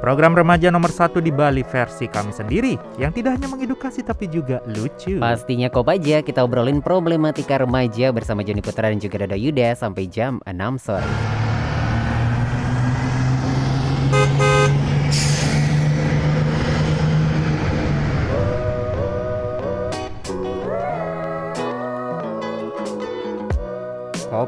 Program 0.00 0.32
remaja 0.32 0.72
nomor 0.72 0.88
satu 0.88 1.20
di 1.20 1.28
Bali 1.28 1.68
versi 1.68 2.08
kami 2.08 2.32
sendiri 2.32 2.80
yang 2.96 3.12
tidak 3.12 3.36
hanya 3.36 3.52
mengedukasi 3.52 4.00
tapi 4.00 4.24
juga 4.24 4.64
lucu. 4.64 5.20
Pastinya 5.20 5.68
Kopaja, 5.68 6.24
kita 6.24 6.48
obrolin 6.48 6.80
problematika 6.80 7.60
remaja 7.60 8.08
bersama 8.08 8.40
Joni 8.40 8.64
Putra 8.64 8.88
dan 8.88 8.96
juga 8.96 9.20
Dodo 9.28 9.36
Yuda 9.36 9.76
sampai 9.76 10.08
jam 10.08 10.40
6 10.48 10.80
sore. 10.80 11.51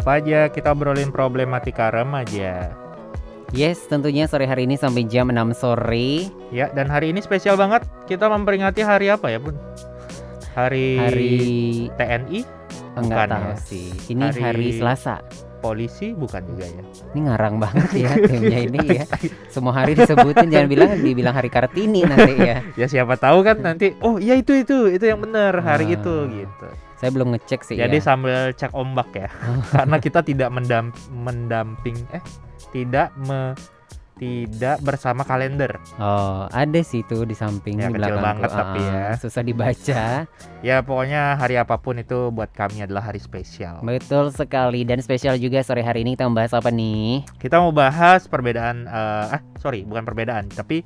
Apa 0.05 0.21
aja 0.21 0.53
kita 0.53 0.77
obrolin 0.77 1.09
problematika 1.09 1.89
remaja. 1.89 2.77
Yes, 3.51 3.89
tentunya 3.89 4.29
sore 4.29 4.45
hari 4.45 4.69
ini 4.69 4.77
sampai 4.77 5.09
jam 5.09 5.33
6 5.33 5.57
sore. 5.57 6.29
Ya, 6.53 6.69
dan 6.69 6.93
hari 6.93 7.09
ini 7.09 7.25
spesial 7.25 7.57
banget. 7.57 7.89
Kita 8.05 8.29
memperingati 8.29 8.85
hari 8.85 9.09
apa 9.09 9.33
ya, 9.33 9.41
Bun? 9.41 9.57
Hari, 10.53 11.01
Hari 11.01 11.33
TNI, 11.97 12.41
enggak 12.95 13.17
Bukan 13.17 13.33
tahu 13.33 13.49
ya. 13.49 13.57
sih. 13.57 13.89
Ini 14.13 14.23
hari... 14.29 14.41
Hari- 14.43 14.77
Selasa. 14.77 15.17
polisi 15.65 16.13
bukan 16.13 16.45
juga 16.45 16.69
ya. 16.69 16.85
Ini 17.17 17.21
ngarang 17.25 17.57
banget 17.57 17.89
ya 17.97 18.13
timnya 18.29 18.61
ini 18.61 19.01
ya. 19.01 19.09
Semua 19.49 19.73
hari 19.73 19.97
disebutin 19.97 20.53
jangan 20.53 20.69
bilang 20.69 21.01
dibilang 21.01 21.33
hari 21.33 21.49
Kartini 21.49 22.05
nanti 22.05 22.37
ya. 22.37 22.61
Ya 22.81 22.85
siapa 22.85 23.17
tahu 23.17 23.41
kan 23.41 23.65
nanti 23.65 23.97
oh 24.05 24.21
iya 24.21 24.37
itu 24.37 24.53
itu 24.53 24.93
itu 24.93 25.01
yang 25.09 25.25
benar 25.25 25.57
hari 25.65 25.89
Ah. 25.89 25.97
itu 25.97 26.15
gitu. 26.37 26.69
Saya 27.05 27.13
belum 27.13 27.29
ngecek 27.31 27.61
sih 27.63 27.77
Jadi 27.77 28.01
ya. 28.01 28.03
sambil 28.03 28.37
cek 28.51 28.73
ombak 28.73 29.13
ya. 29.13 29.29
Karena 29.77 30.01
kita 30.01 30.25
tidak 30.25 30.49
mendam 30.49 30.89
mendamping 31.13 32.01
eh 32.11 32.25
tidak 32.73 33.13
me 33.21 33.53
tidak 34.15 34.79
bersama 34.79 35.21
kalender. 35.21 35.75
Oh, 35.97 36.47
ada 36.49 36.81
sih 36.81 37.03
tuh 37.03 37.27
di 37.27 37.35
samping 37.35 37.77
Ya, 37.77 37.91
di 37.91 37.99
kecil 37.99 38.15
belakangku. 38.15 38.25
banget 38.25 38.51
tapi 38.55 38.81
Ah, 38.81 38.87
ya. 38.87 39.07
Susah 39.19 39.43
dibaca. 39.43 40.03
Ya 40.65 40.81
pokoknya 40.81 41.35
hari 41.35 41.61
apa 41.61 41.77
pun 41.77 41.99
itu 41.99 42.31
buat 42.31 42.49
kami 42.49 42.81
adalah 42.81 43.05
hari 43.05 43.19
spesial. 43.19 43.83
Betul 43.83 44.33
sekali 44.33 44.81
dan 44.81 44.97
spesial 44.99 45.37
juga 45.37 45.61
sore 45.61 45.83
hari 45.83 46.01
ini 46.01 46.15
kita 46.15 46.25
membahas 46.25 46.55
apa 46.55 46.71
nih? 46.71 47.21
Kita 47.37 47.59
mau 47.59 47.69
bahas 47.69 48.25
perbedaan 48.25 48.87
eh 48.87 49.27
ah 49.31 49.43
sorry 49.61 49.85
bukan 49.85 50.03
perbedaan 50.03 50.49
tapi 50.49 50.81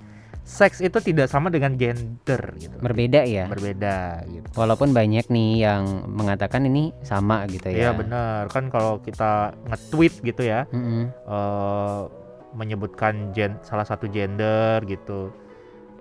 seks 0.49 0.81
itu 0.81 0.97
tidak 1.05 1.29
sama 1.29 1.53
dengan 1.53 1.77
gender 1.77 2.57
gitu. 2.57 2.73
Berbeda 2.81 3.21
ya. 3.29 3.45
Berbeda 3.53 4.25
gitu. 4.25 4.49
Walaupun 4.57 4.97
banyak 4.97 5.29
nih 5.29 5.69
yang 5.69 6.09
mengatakan 6.09 6.65
ini 6.65 6.97
sama 7.05 7.45
gitu 7.53 7.69
Iya 7.69 7.93
ya. 7.93 7.93
benar 7.93 8.49
kan 8.49 8.73
kalau 8.73 8.97
kita 8.99 9.53
nge-tweet 9.69 10.25
gitu 10.25 10.49
ya 10.49 10.65
Mm-mm. 10.73 11.13
eh, 11.13 12.01
menyebutkan 12.57 13.37
gen 13.37 13.61
salah 13.61 13.85
satu 13.85 14.09
gender 14.09 14.81
gitu. 14.89 15.29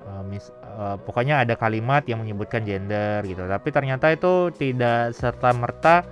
Eh, 0.08 0.24
mis- 0.32 0.56
eh, 0.64 0.96
pokoknya 1.04 1.44
ada 1.44 1.60
kalimat 1.60 2.08
yang 2.08 2.24
menyebutkan 2.24 2.64
gender 2.64 3.28
gitu. 3.28 3.44
Tapi 3.44 3.68
ternyata 3.68 4.16
itu 4.16 4.48
tidak 4.56 5.12
serta 5.12 5.52
merta 5.52 6.08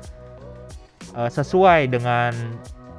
sesuai 1.15 1.87
dengan 1.87 2.35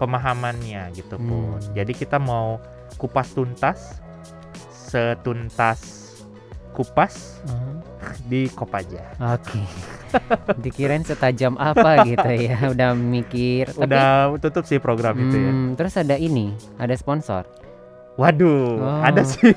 pemahamannya 0.00 0.88
gitu 0.96 1.20
pun. 1.20 1.60
Hmm. 1.60 1.72
Jadi 1.76 1.92
kita 1.92 2.16
mau 2.16 2.56
kupas 2.96 3.36
tuntas 3.36 4.00
setuntas 4.96 5.78
kupas 6.72 7.40
di 8.24 8.48
Kopaja. 8.48 9.12
Oke. 9.34 9.60
Dikirain 10.64 11.04
setajam 11.04 11.56
apa 11.56 12.04
gitu 12.06 12.24
ya. 12.24 12.56
Udah 12.72 12.92
mikir. 12.92 13.68
Tapi, 13.68 13.84
Udah 13.84 14.08
tutup 14.38 14.64
sih 14.64 14.80
program 14.80 15.16
itu 15.18 15.36
ya. 15.36 15.52
hmm, 15.52 15.76
Terus 15.76 15.94
ada 15.96 16.16
ini, 16.16 16.52
ada 16.76 16.96
sponsor. 16.96 17.44
Waduh, 18.16 18.80
Oh. 18.80 19.00
ada 19.04 19.20
sih. 19.20 19.52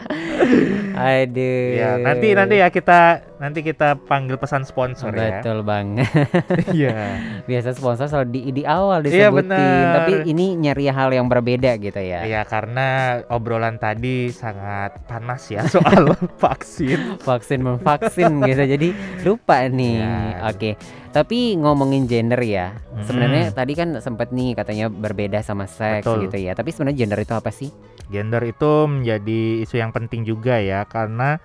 Aduh. 1.00 1.68
ya, 1.72 1.96
nanti 1.96 2.34
nanti 2.34 2.54
ya 2.58 2.68
kita 2.68 3.24
nanti 3.40 3.64
kita 3.64 3.96
panggil 4.04 4.36
pesan 4.36 4.68
sponsor 4.68 5.12
ya. 5.12 5.40
Betul 5.40 5.64
banget. 5.64 6.04
Iya. 6.76 7.16
Biasa 7.48 7.72
sponsor 7.72 8.06
selalu 8.06 8.28
di 8.30 8.40
di 8.52 8.62
awal 8.64 9.00
Iya, 9.02 9.32
disebutin, 9.32 9.48
benar. 9.48 9.94
tapi 9.96 10.12
ini 10.28 10.60
nyari 10.60 10.84
hal 10.88 11.10
yang 11.10 11.26
berbeda 11.26 11.80
gitu 11.80 11.98
ya. 11.98 12.20
Iya, 12.24 12.42
karena 12.44 12.88
obrolan 13.32 13.80
tadi 13.80 14.28
sangat 14.28 15.00
panas 15.08 15.48
ya 15.48 15.64
soal 15.64 16.12
vaksin. 16.42 17.16
Vaksin 17.20 17.60
memvaksin 17.64 18.44
gitu. 18.44 18.62
Jadi 18.66 18.88
lupa 19.24 19.64
nih. 19.66 20.04
Iya. 20.04 20.52
Oke. 20.52 20.70
Tapi 21.10 21.58
ngomongin 21.58 22.06
gender 22.06 22.38
ya. 22.38 22.70
Mm. 22.94 23.02
Sebenarnya 23.02 23.44
tadi 23.50 23.72
kan 23.74 23.98
sempat 23.98 24.30
nih 24.30 24.54
katanya 24.54 24.86
berbeda 24.86 25.42
sama 25.42 25.66
seks 25.66 26.06
Betul. 26.06 26.30
gitu 26.30 26.38
ya. 26.38 26.54
Tapi 26.54 26.70
sebenarnya 26.70 26.98
gender 27.02 27.20
itu 27.20 27.34
apa 27.34 27.50
sih? 27.50 27.70
Gender 28.10 28.42
itu 28.46 28.86
menjadi 28.86 29.40
isu 29.66 29.74
yang 29.78 29.90
penting 29.90 30.22
juga 30.22 30.62
ya 30.62 30.86
karena 30.86 31.42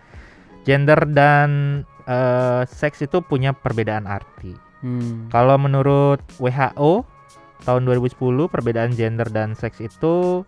gender 0.65 1.09
dan 1.09 1.81
eh, 2.05 2.61
seks 2.69 3.05
itu 3.05 3.25
punya 3.25 3.57
perbedaan 3.57 4.05
arti. 4.05 4.53
Hmm. 4.85 5.33
Kalau 5.33 5.57
menurut 5.57 6.21
WHO 6.37 7.05
tahun 7.65 7.81
2010 7.89 8.21
perbedaan 8.53 8.93
gender 8.93 9.25
dan 9.33 9.57
seks 9.57 9.81
itu 9.81 10.45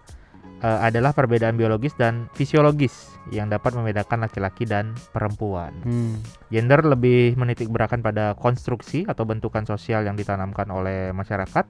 eh, 0.63 0.79
adalah 0.83 1.11
perbedaan 1.13 1.55
biologis 1.55 1.93
dan 1.97 2.31
fisiologis 2.37 3.13
yang 3.33 3.51
dapat 3.51 3.75
membedakan 3.75 4.23
laki-laki 4.23 4.63
dan 4.63 4.95
perempuan. 5.11 5.75
Hmm. 5.83 6.19
Gender 6.49 6.83
lebih 6.83 7.35
menitik 7.35 7.67
beratkan 7.67 7.99
pada 7.99 8.33
konstruksi 8.39 9.03
atau 9.03 9.27
bentukan 9.27 9.67
sosial 9.67 10.07
yang 10.07 10.15
ditanamkan 10.15 10.69
oleh 10.71 11.11
masyarakat 11.11 11.65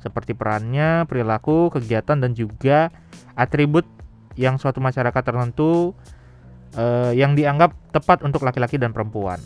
seperti 0.00 0.32
perannya, 0.32 1.04
perilaku, 1.04 1.68
kegiatan 1.68 2.16
dan 2.16 2.32
juga 2.32 2.88
atribut 3.36 3.84
yang 4.34 4.56
suatu 4.56 4.80
masyarakat 4.80 5.20
tertentu 5.20 5.92
eh, 6.74 7.12
yang 7.14 7.36
dianggap 7.36 7.76
tepat 7.92 8.24
untuk 8.24 8.42
laki-laki 8.42 8.80
dan 8.80 8.96
perempuan. 8.96 9.38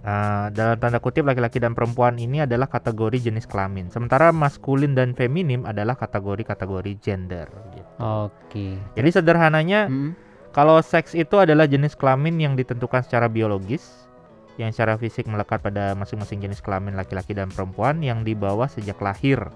Nah, 0.00 0.48
dalam 0.48 0.80
tanda 0.80 0.96
kutip 0.96 1.28
laki-laki 1.28 1.60
dan 1.60 1.76
perempuan 1.76 2.16
ini 2.16 2.40
adalah 2.40 2.72
kategori 2.72 3.20
jenis 3.20 3.44
kelamin, 3.44 3.92
sementara 3.92 4.32
maskulin 4.32 4.96
dan 4.96 5.12
feminim 5.12 5.68
adalah 5.68 5.92
kategori-kategori 5.92 6.92
gender. 7.04 7.52
Gitu. 8.00 8.24
Oke. 8.26 8.66
Jadi 8.96 9.08
sederhananya 9.12 9.86
Hmm. 9.86 10.16
kalau 10.50 10.80
seks 10.80 11.12
itu 11.12 11.36
adalah 11.36 11.68
jenis 11.68 11.94
kelamin 11.94 12.40
yang 12.40 12.54
ditentukan 12.56 13.04
secara 13.04 13.28
biologis, 13.28 14.08
yang 14.56 14.72
secara 14.72 14.96
fisik 14.96 15.28
melekat 15.28 15.60
pada 15.60 15.92
masing-masing 15.94 16.40
jenis 16.40 16.64
kelamin 16.64 16.96
laki-laki 16.96 17.36
dan 17.36 17.52
perempuan 17.52 18.00
yang 18.00 18.24
dibawa 18.24 18.66
sejak 18.66 18.98
lahir. 19.00 19.52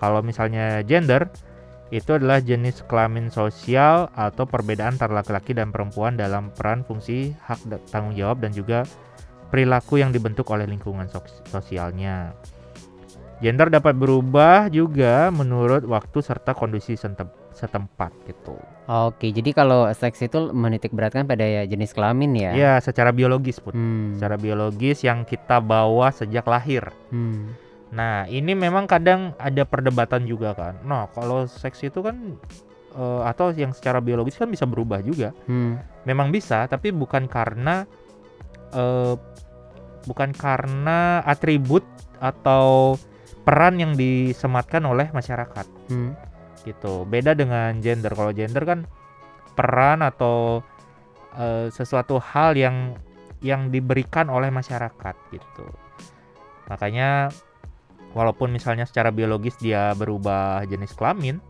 Kalau 0.00 0.24
misalnya 0.24 0.80
gender, 0.82 1.28
itu 1.90 2.16
adalah 2.16 2.38
jenis 2.38 2.86
kelamin 2.86 3.28
sosial 3.34 4.08
atau 4.14 4.46
perbedaan 4.46 4.94
antara 4.94 5.20
laki-laki 5.20 5.52
dan 5.52 5.74
perempuan 5.74 6.14
dalam 6.14 6.54
peran 6.54 6.86
fungsi 6.86 7.34
hak 7.44 7.66
tanggung 7.90 8.14
jawab 8.14 8.38
dan 8.40 8.54
juga 8.54 8.86
perilaku 9.50 9.98
yang 9.98 10.14
dibentuk 10.14 10.46
oleh 10.54 10.70
lingkungan 10.70 11.10
sos- 11.10 11.42
sosialnya. 11.50 12.30
Gender 13.42 13.72
dapat 13.72 13.96
berubah 13.96 14.70
juga 14.70 15.32
menurut 15.32 15.82
waktu 15.88 16.22
serta 16.22 16.54
kondisi 16.54 16.94
setempat 17.60 18.10
gitu. 18.24 18.56
Oke, 18.88 19.30
jadi 19.30 19.52
kalau 19.52 19.86
seks 19.92 20.24
itu 20.24 20.50
menitik 20.50 20.90
beratkan 20.90 21.28
pada 21.28 21.44
ya 21.44 21.62
jenis 21.68 21.92
kelamin 21.92 22.32
ya. 22.34 22.50
Ya, 22.56 22.72
secara 22.80 23.12
biologis 23.12 23.60
pun. 23.60 23.76
Hmm. 23.76 24.16
Secara 24.16 24.40
biologis 24.40 25.04
yang 25.04 25.28
kita 25.28 25.60
bawa 25.60 26.10
sejak 26.10 26.48
lahir. 26.48 26.88
Hmm. 27.12 27.54
Nah, 27.92 28.24
ini 28.26 28.56
memang 28.56 28.88
kadang 28.88 29.36
ada 29.36 29.62
perdebatan 29.68 30.24
juga 30.24 30.56
kan. 30.56 30.74
Nah, 30.82 31.06
kalau 31.12 31.44
seks 31.46 31.84
itu 31.84 32.00
kan 32.00 32.40
eh, 32.96 33.22
atau 33.28 33.52
yang 33.54 33.76
secara 33.76 34.00
biologis 34.00 34.40
kan 34.40 34.50
bisa 34.50 34.64
berubah 34.64 35.04
juga. 35.04 35.36
Hmm. 35.46 35.78
Memang 36.08 36.32
bisa, 36.32 36.66
tapi 36.66 36.90
bukan 36.90 37.30
karena 37.30 37.84
eh, 38.74 39.14
bukan 40.08 40.32
karena 40.32 41.20
atribut 41.28 41.84
atau 42.18 42.96
peran 43.44 43.80
yang 43.80 43.92
disematkan 43.96 44.84
oleh 44.84 45.08
masyarakat 45.10 45.66
Hmm. 45.90 46.14
Gitu. 46.64 47.04
Beda 47.08 47.32
dengan 47.36 47.78
gender. 47.80 48.12
Kalau 48.12 48.32
gender 48.34 48.62
kan 48.64 48.80
peran 49.54 50.00
atau 50.00 50.64
eh, 51.36 51.68
sesuatu 51.72 52.20
hal 52.20 52.56
yang 52.56 52.96
yang 53.40 53.72
diberikan 53.72 54.28
oleh 54.28 54.52
masyarakat 54.52 55.16
gitu. 55.32 55.66
Makanya 56.68 57.32
walaupun 58.12 58.52
misalnya 58.52 58.84
secara 58.84 59.08
biologis 59.10 59.56
dia 59.58 59.96
berubah 59.96 60.64
jenis 60.68 60.92
kelamin, 60.94 61.40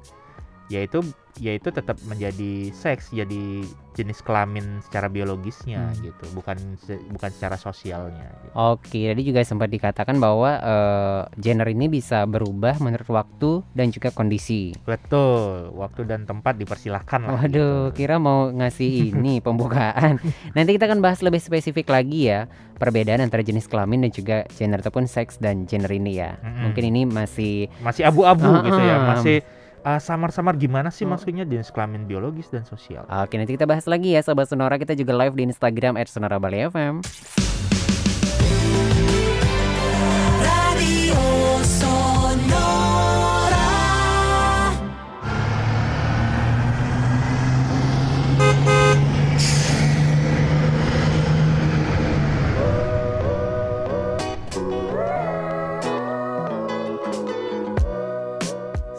yaitu 0.70 1.02
yaitu 1.36 1.70
tetap 1.70 1.96
menjadi 2.04 2.68
seks 2.70 3.10
jadi 3.10 3.64
jenis 3.92 4.20
kelamin 4.20 4.62
secara 4.80 5.06
biologisnya 5.06 5.88
Hmm. 5.88 5.98
gitu, 6.00 6.24
bukan 6.32 6.54
se- 6.76 7.00
bukan 7.08 7.26
secara 7.28 7.56
sosialnya. 7.56 8.28
gitu. 8.40 8.52
Oke, 8.52 9.00
tadi 9.04 9.22
juga 9.24 9.40
sempat 9.40 9.66
dikatakan 9.66 10.14
bahwa 10.16 10.50
eh, 10.52 11.20
gender 11.36 11.66
ini 11.68 11.88
bisa 11.88 12.22
berubah 12.24 12.78
menurut 12.78 13.08
waktu 13.08 13.50
dan 13.68 13.88
juga 13.88 14.10
kondisi. 14.10 14.74
Betul, 14.80 15.70
waktu 15.72 16.04
dan 16.04 16.22
tempat 16.22 16.54
dipersilahkan 16.56 17.20
lah. 17.20 17.30
Waduh, 17.36 17.50
gitu. 17.88 17.96
kira 17.96 18.16
mau 18.16 18.46
ngasih 18.48 19.10
ini 19.10 19.38
pembukaan. 19.46 20.22
Nanti 20.52 20.70
kita 20.72 20.86
akan 20.86 21.00
bahas 21.00 21.18
lebih 21.18 21.38
spesifik 21.38 21.88
lagi 21.88 22.28
ya 22.28 22.46
perbedaan 22.76 23.18
antara 23.20 23.40
jenis 23.40 23.64
kelamin 23.64 24.02
dan 24.02 24.12
juga 24.12 24.36
gender 24.50 24.78
ataupun 24.78 25.04
seks 25.04 25.36
dan 25.36 25.64
gender 25.64 25.90
ini 25.90 26.14
ya. 26.16 26.36
Mm-mm. 26.36 26.68
Mungkin 26.68 26.84
ini 26.86 27.02
masih 27.04 27.54
masih 27.80 28.02
abu-abu 28.04 28.46
Ah, 28.46 28.62
gitu 28.62 28.78
ya, 28.78 28.94
ah. 28.94 29.06
masih 29.10 29.36
uh, 29.82 30.00
samar-samar 30.00 30.54
gimana 30.56 30.88
sih 30.92 31.04
Hmm. 31.08 31.16
maksudnya 31.16 31.44
jenis 31.48 31.72
kelamin 31.72 32.04
biologis 32.04 32.52
dan 32.52 32.62
sosial. 32.68 33.04
Oke, 33.08 33.40
nanti 33.40 33.56
kita 33.56 33.64
bahas 33.64 33.88
lagi 33.88 34.12
ya 34.14 34.20
Sobat 34.20 34.46
Sonora. 34.46 34.76
Kita 34.76 34.92
juga 34.92 35.16
live 35.16 35.34
di 35.34 35.42
Instagram 35.48 35.96
@sonorabali_fm. 35.96 37.39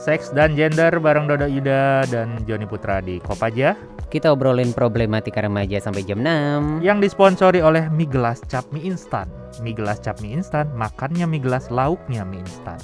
Seks 0.02 0.34
dan 0.34 0.58
gender 0.58 0.98
bareng 0.98 1.30
Dodo 1.30 1.46
Yuda 1.46 2.10
dan 2.10 2.42
Joni 2.50 2.66
Putra 2.66 3.06
di 3.06 3.22
Kopaja 3.22 3.78
Kita 4.10 4.34
obrolin 4.34 4.74
problematika 4.74 5.46
remaja 5.46 5.78
sampai 5.78 6.02
jam 6.02 6.26
6. 6.26 6.82
yang 6.82 6.98
disponsori 6.98 7.62
oleh 7.62 7.86
mie 7.94 8.10
gelas 8.10 8.42
cap 8.50 8.66
mie 8.74 8.90
instan. 8.90 9.30
Mie 9.62 9.78
gelas 9.78 10.02
cap 10.02 10.18
mie 10.18 10.34
instan, 10.34 10.74
makannya 10.74 11.30
mie 11.30 11.38
gelas 11.38 11.70
lauknya 11.70 12.26
mie 12.26 12.42
instan. 12.42 12.82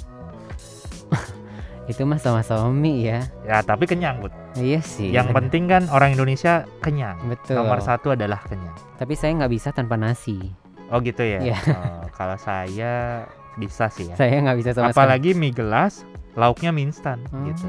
Itu 1.90 2.06
mah 2.06 2.22
sama-sama 2.22 2.70
mie 2.70 3.10
ya. 3.10 3.20
Ya 3.42 3.66
tapi 3.66 3.90
kenyang, 3.90 4.22
Bud. 4.22 4.30
Iya 4.54 4.78
sih. 4.78 5.10
Yang 5.10 5.34
penting 5.34 5.66
kan 5.66 5.90
orang 5.90 6.14
Indonesia 6.14 6.70
kenyang. 6.86 7.18
betul. 7.26 7.58
Nomor 7.58 7.82
satu 7.82 8.14
adalah 8.14 8.38
kenyang. 8.46 8.78
Tapi 8.94 9.18
saya 9.18 9.34
nggak 9.42 9.52
bisa 9.52 9.74
tanpa 9.74 9.98
nasi. 9.98 10.38
Oh 10.94 11.02
gitu 11.02 11.26
ya. 11.26 11.42
Iya. 11.42 11.58
Oh, 11.66 12.06
kalau 12.14 12.38
saya 12.38 13.26
bisa 13.58 13.90
sih 13.90 14.06
ya. 14.08 14.14
Saya 14.22 14.38
nggak 14.38 14.58
bisa 14.62 14.70
sama 14.72 14.94
sekali. 14.94 14.96
Apalagi 14.96 15.30
mie 15.36 15.52
gelas, 15.52 16.06
lauknya 16.38 16.70
mie 16.70 16.86
instan 16.86 17.18
Hmm, 17.28 17.50
gitu. 17.50 17.66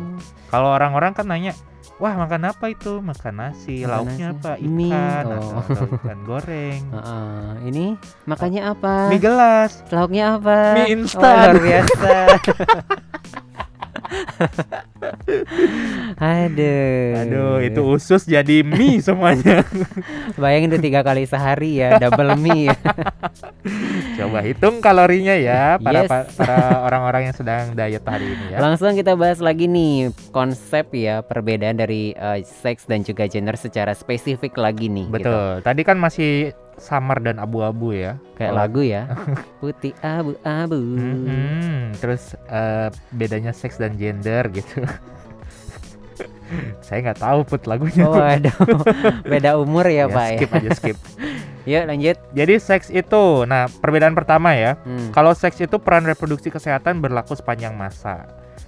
Kalau 0.48 0.70
orang-orang 0.70 1.12
kan 1.12 1.26
nanya, 1.26 1.58
wah 1.98 2.14
makan 2.16 2.46
apa 2.46 2.70
itu? 2.70 3.02
Makan 3.02 3.34
nasi, 3.36 3.82
Makan 3.82 3.90
lauknya 3.92 4.28
nasi. 4.30 4.38
apa? 4.38 4.52
Mie. 4.62 4.88
Ikan, 4.88 5.24
Oh. 5.26 5.34
atau, 5.34 5.50
atau 5.66 5.86
ikan 5.98 6.20
goreng. 6.24 6.82
Heeh. 6.88 7.44
ini 7.66 7.86
makanya 8.24 8.62
apa? 8.72 9.10
Mie 9.10 9.18
gelas. 9.20 9.82
Lauknya 9.90 10.38
apa? 10.38 10.58
Mie 10.76 10.86
Oh, 10.86 10.94
instan. 10.96 11.36
luar 11.50 11.58
biasa. 11.60 12.14
Aduh. 16.18 17.16
Aduh, 17.18 17.56
itu 17.62 17.82
usus 17.86 18.24
jadi 18.24 18.62
mie 18.62 19.00
semuanya. 19.06 19.64
Bayangin 20.36 20.70
tuh 20.72 20.82
tiga 20.82 21.02
kali 21.02 21.24
sehari 21.24 21.80
ya, 21.80 21.98
double 21.98 22.36
mie. 22.36 22.68
ya. 22.68 22.76
Coba 24.20 24.40
hitung 24.42 24.80
kalorinya 24.80 25.34
ya 25.34 25.78
para 25.78 26.00
Yes. 26.00 26.08
pa- 26.08 26.28
para 26.34 26.58
orang-orang 26.82 27.22
yang 27.28 27.36
sedang 27.36 27.72
diet 27.74 28.04
hari 28.04 28.28
ini 28.30 28.46
ya. 28.52 28.58
Langsung 28.60 28.94
kita 28.94 29.14
bahas 29.14 29.40
lagi 29.40 29.66
nih 29.66 30.12
konsep 30.30 30.92
ya 30.92 31.20
perbedaan 31.20 31.76
dari 31.76 32.12
eh, 32.12 32.40
seks 32.42 32.86
dan 32.86 33.02
juga 33.02 33.26
gender 33.26 33.56
secara 33.56 33.92
spesifik 33.92 34.56
lagi 34.56 34.88
nih. 34.88 35.08
gitu. 35.08 35.16
Betul. 35.22 35.52
Tadi 35.62 35.82
kan 35.82 35.98
masih 35.98 36.52
samar 36.80 37.20
dan 37.20 37.38
abu-abu 37.38 37.92
ya. 37.92 38.16
Kayak 38.34 38.50
Kalau- 38.50 38.60
lagu 38.60 38.82
ya, 38.82 39.02
putih 39.62 39.94
abu-abu. 40.00 40.80
Mm-mm. 40.80 41.94
Terus 41.98 42.34
eh, 42.46 42.88
bedanya 43.12 43.52
seks 43.52 43.76
dan 43.76 43.96
gender 43.96 44.48
gitu. 44.50 44.84
Saya 46.82 47.06
nggak 47.06 47.22
tahu 47.22 47.40
put 47.46 47.62
lagunya. 47.64 48.04
Oh, 48.04 48.18
waduh, 48.18 48.56
beda 49.22 49.56
umur 49.56 49.86
ya, 49.86 50.10
Pak 50.12 50.26
skip 50.36 50.50
ya. 50.50 50.58
aja 50.58 50.70
skip. 50.74 50.98
Yuk 51.64 51.84
lanjut. 51.86 52.18
Jadi 52.34 52.54
seks 52.58 52.90
itu, 52.90 53.24
nah 53.46 53.70
perbedaan 53.70 54.18
pertama 54.18 54.58
ya. 54.58 54.74
Hmm. 54.82 55.14
Kalau 55.14 55.32
seks 55.32 55.62
itu 55.62 55.78
peran 55.78 56.04
reproduksi 56.04 56.50
kesehatan 56.50 57.00
berlaku 57.00 57.38
sepanjang 57.38 57.78
masa. 57.78 58.26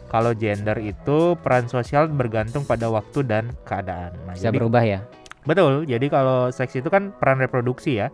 Kalau 0.07 0.35
gender 0.35 0.77
itu 0.77 1.33
peran 1.39 1.65
sosial 1.65 2.05
bergantung 2.05 2.61
pada 2.61 2.85
waktu 2.85 3.23
dan 3.23 3.49
keadaan. 3.63 4.13
Nah, 4.23 4.35
Bisa 4.37 4.47
jadi- 4.47 4.57
berubah 4.59 4.83
ya. 4.85 4.99
Betul. 5.45 5.89
Jadi 5.89 6.05
kalau 6.07 6.53
seks 6.53 6.77
itu 6.77 6.89
kan 6.89 7.13
peran 7.17 7.41
reproduksi 7.41 7.97
ya. 7.97 8.13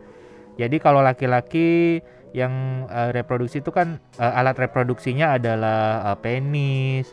Jadi 0.57 0.79
kalau 0.79 1.03
laki-laki 1.06 2.00
yang 2.35 2.85
eh, 2.89 3.12
reproduksi 3.13 3.59
itu 3.59 3.71
kan 3.71 4.00
eh, 4.18 4.39
alat 4.39 4.57
reproduksinya 4.57 5.38
adalah 5.38 6.13
eh, 6.13 6.18
penis 6.19 7.07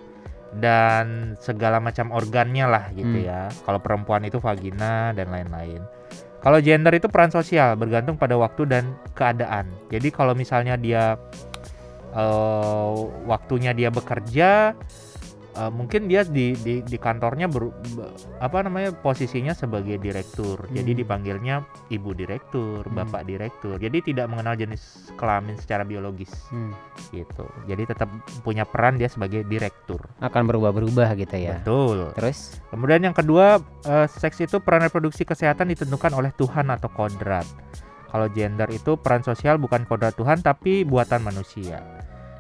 dan 0.55 1.35
segala 1.43 1.83
macam 1.83 2.15
organnya 2.15 2.67
lah 2.71 2.85
gitu 2.95 3.19
Hmm. 3.23 3.27
ya. 3.27 3.41
Kalau 3.67 3.83
perempuan 3.83 4.23
itu 4.23 4.39
vagina 4.39 5.11
dan 5.13 5.35
lain-lain. 5.35 5.83
Kalau 6.45 6.61
gender 6.61 6.93
itu 6.93 7.09
peran 7.09 7.33
sosial 7.33 7.73
bergantung 7.75 8.21
pada 8.21 8.37
waktu 8.37 8.69
dan 8.69 8.85
keadaan. 9.17 9.65
Jadi 9.89 10.13
kalau 10.13 10.37
misalnya 10.37 10.79
dia 10.79 11.19
eh, 12.15 12.93
waktunya 13.27 13.75
dia 13.75 13.91
bekerja 13.91 14.79
eh, 15.55 15.71
mungkin 15.71 16.07
dia 16.07 16.23
di 16.23 16.53
di, 16.55 16.83
di 16.83 16.99
kantornya 16.99 17.47
ber- 17.47 17.73
be- 17.95 18.11
apa 18.39 18.61
namanya 18.61 18.91
posisinya 18.93 19.55
sebagai 19.55 19.97
direktur. 19.97 20.67
Jadi 20.71 20.93
Hmm. 20.93 21.01
dipanggilnya 21.01 21.55
ibu 21.89 22.11
direktur, 22.13 22.85
Hmm. 22.85 22.95
bapak 23.01 23.25
direktur. 23.25 23.79
Jadi 23.79 24.13
tidak 24.13 24.29
mengenal 24.29 24.55
jenis 24.55 25.11
kelamin 25.15 25.55
secara 25.57 25.83
biologis 25.83 26.31
Hmm. 26.51 26.75
gitu. 27.11 27.47
Jadi 27.65 27.87
tetap 27.87 28.11
punya 28.43 28.67
peran 28.67 28.99
dia 28.99 29.07
sebagai 29.07 29.43
direktur. 29.45 30.03
Akan 30.19 30.45
berubah-berubah 30.45 31.15
gitu 31.17 31.37
ya. 31.37 31.63
Betul. 31.63 32.11
Terus 32.15 32.59
Kemudian 32.69 33.07
yang 33.07 33.15
kedua, 33.15 33.63
eh, 33.87 34.11
seks 34.11 34.43
itu 34.43 34.59
peran 34.59 34.83
reproduksi 34.83 35.23
kesehatan 35.23 35.71
ditentukan 35.71 36.11
oleh 36.11 36.35
Tuhan 36.35 36.67
atau 36.69 36.91
kodrat. 36.91 37.47
Kalau 38.11 38.27
gender 38.31 38.67
itu 38.71 38.95
peran 38.95 39.23
sosial 39.23 39.59
bukan 39.59 39.87
kodrat 39.87 40.15
Tuhan 40.15 40.39
tapi 40.39 40.83
buatan 40.83 41.23
manusia. 41.23 41.83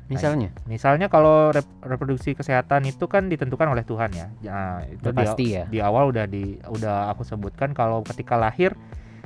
Misalnya 0.08 0.49
Misalnya 0.68 1.06
kalau 1.08 1.49
rep- 1.52 1.80
reproduksi 1.80 2.37
kesehatan 2.37 2.84
itu 2.84 3.08
kan 3.08 3.32
ditentukan 3.32 3.73
oleh 3.73 3.84
Tuhan 3.88 4.11
ya. 4.12 4.26
Nah, 4.44 4.84
itu 4.84 5.00
udah 5.00 5.12
di, 5.12 5.18
pasti 5.18 5.46
ya. 5.56 5.64
di 5.64 5.78
awal 5.80 6.12
udah 6.12 6.25
di 6.28 6.61
udah 6.61 7.08
aku 7.12 7.25
sebutkan 7.25 7.73
kalau 7.73 8.04
ketika 8.04 8.37
lahir 8.37 8.76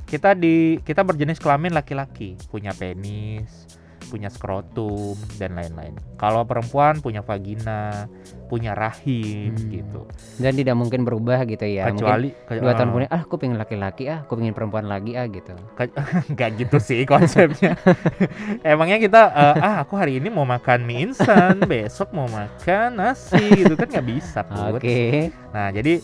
kita 0.08 0.32
di 0.32 0.80
kita 0.86 1.04
berjenis 1.04 1.36
kelamin 1.36 1.76
laki-laki, 1.76 2.40
punya 2.48 2.72
penis, 2.72 3.68
punya 4.08 4.26
skrotum 4.26 5.12
dan 5.36 5.52
lain-lain. 5.52 5.92
Kalau 6.16 6.42
perempuan 6.42 6.98
punya 6.98 7.20
vagina, 7.20 8.08
punya 8.48 8.72
rahim 8.72 9.52
Hmm. 9.52 9.68
gitu. 9.68 10.00
Dan 10.36 10.52
tidak 10.52 10.74
mungkin 10.74 11.04
berubah 11.04 11.44
gitu 11.44 11.62
ya. 11.62 11.86
Mungkin 11.86 12.00
Kecuali 12.00 12.28
ke- 12.32 12.58
dua 12.58 12.72
tahun 12.72 12.80
eh, 12.80 12.90
kemudian 12.90 13.10
ah 13.10 13.22
aku 13.22 13.34
pengen 13.36 13.56
laki-laki 13.56 14.04
ah 14.08 14.24
aku 14.24 14.32
pengen 14.34 14.52
perempuan 14.52 14.88
lagi 14.88 15.12
ah 15.14 15.28
gitu. 15.28 15.52
nggak 16.32 16.50
gitu 16.56 16.76
sih 16.78 17.04
konsepnya. 17.04 17.76
Emangnya 18.66 18.98
kita 18.98 19.20
eh, 19.28 19.56
ah 19.58 19.74
aku 19.80 19.94
hari 19.94 20.16
ini 20.16 20.28
mau 20.28 20.44
makan 20.44 20.82
mie 20.82 21.06
instan, 21.06 21.60
besok 21.70 22.10
mau 22.10 22.26
makan 22.26 22.96
nasi 22.96 23.44
gitu 23.54 23.74
kan 23.74 23.86
nggak 23.86 24.08
bisa 24.08 24.40
Oke. 24.72 25.28
Put. 25.30 25.52
Nah 25.52 25.68
jadi 25.70 26.00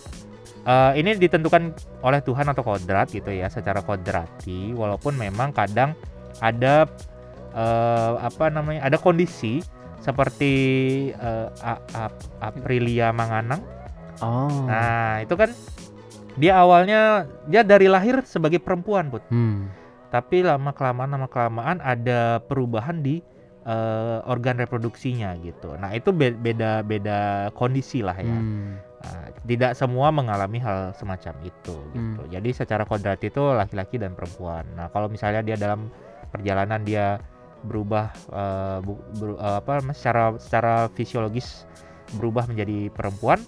eh, 0.63 0.93
ini 0.97 1.17
ditentukan 1.17 1.63
oleh 2.01 2.21
Tuhan 2.21 2.47
atau 2.47 2.63
kodrat 2.63 3.09
gitu 3.09 3.29
ya, 3.29 3.49
secara 3.49 3.81
kodrati. 3.81 4.71
Walaupun 4.71 5.17
memang 5.17 5.51
kadang 5.51 5.97
ada 6.39 6.85
eh, 7.55 8.13
apa 8.19 8.51
namanya 8.51 8.85
ada 8.85 8.99
kondisi 8.99 9.63
seperti 9.99 10.53
eh, 11.11 11.49
A- 11.63 11.85
A- 11.97 12.19
Aprilia 12.43 13.09
Manganang. 13.11 13.63
Oh. 14.21 14.69
Nah 14.69 15.23
itu 15.23 15.35
kan 15.35 15.51
dia 16.35 16.59
awalnya 16.59 17.25
dia 17.47 17.63
dari 17.63 17.87
lahir 17.87 18.27
sebagai 18.27 18.59
perempuan 18.59 19.07
put 19.07 19.23
Hmm. 19.31 19.71
tapi 20.11 20.43
lama 20.43 20.75
kelamaan 20.75 21.15
lama 21.15 21.31
kelamaan 21.31 21.79
ada 21.79 22.43
perubahan 22.43 23.01
di 23.01 23.23
eh, 23.65 24.19
organ 24.29 24.61
reproduksinya 24.61 25.35
gitu. 25.41 25.73
Nah 25.81 25.97
itu 25.97 26.13
be- 26.13 26.37
beda 26.37 26.85
beda 26.85 27.19
kondisi 27.57 28.05
lah 28.05 28.19
ya. 28.19 28.29
Hmm. 28.29 28.77
Nah, 29.05 29.29
tidak 29.45 29.73
semua 29.77 30.09
mengalami 30.09 30.57
hal 30.61 30.93
semacam 30.97 31.35
itu 31.45 31.77
gitu. 31.93 32.21
Hmm. 32.25 32.31
Jadi 32.33 32.51
secara 32.53 32.85
kodrat 32.85 33.21
itu 33.21 33.41
laki-laki 33.53 33.97
dan 33.97 34.13
perempuan. 34.13 34.65
Nah 34.77 34.89
kalau 34.89 35.09
misalnya 35.09 35.41
dia 35.41 35.57
dalam 35.57 35.89
perjalanan 36.29 36.81
dia 36.83 37.21
berubah 37.65 38.13
bu- 38.81 39.01
ber- 39.17 39.41
eh, 39.41 39.57
apa 39.59 39.81
secara 39.91 40.37
secara 40.37 40.75
fisiologis 40.93 41.65
berubah 42.15 42.45
menjadi 42.47 42.93
perempuan 42.93 43.41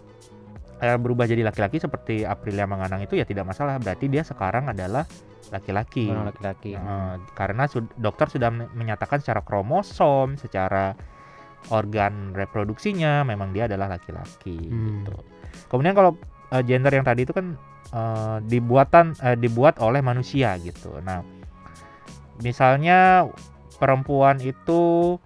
eh, 0.81 0.97
berubah 0.97 1.25
jadi 1.25 1.45
laki-laki 1.45 1.77
seperti 1.77 2.25
Aprilia 2.25 2.65
Manganang 2.65 3.01
itu 3.01 3.15
ya 3.15 3.25
tidak 3.25 3.47
masalah 3.47 3.77
berarti 3.77 4.09
dia 4.09 4.25
sekarang 4.25 4.69
adalah 4.69 5.05
laki-laki. 5.47 6.11
Laki-laki. 6.11 6.75
Eh, 6.75 7.15
karena 7.33 7.65
sud- 7.65 7.95
dokter 7.95 8.27
sudah 8.27 8.51
men- 8.51 8.73
menyatakan 8.75 9.23
secara 9.23 9.41
kromosom, 9.41 10.35
secara 10.35 10.93
organ 11.71 12.31
reproduksinya 12.33 13.23
memang 13.23 13.51
dia 13.51 13.67
adalah 13.67 13.91
laki-laki 13.91 14.59
Hmm. 14.59 15.07
gitu. 15.07 15.15
Kemudian 15.69 15.95
kalau 15.95 16.19
eh, 16.51 16.63
gender 16.63 16.91
yang 16.91 17.07
tadi 17.07 17.23
itu 17.23 17.31
kan 17.31 17.55
eh, 17.89 18.39
dibuatan 18.43 19.15
eh, 19.19 19.39
dibuat 19.39 19.79
oleh 19.79 20.03
manusia 20.03 20.59
gitu. 20.59 20.99
Nah, 21.01 21.23
misalnya 22.39 23.27
perempuan 23.77 24.41
itu 24.41 25.17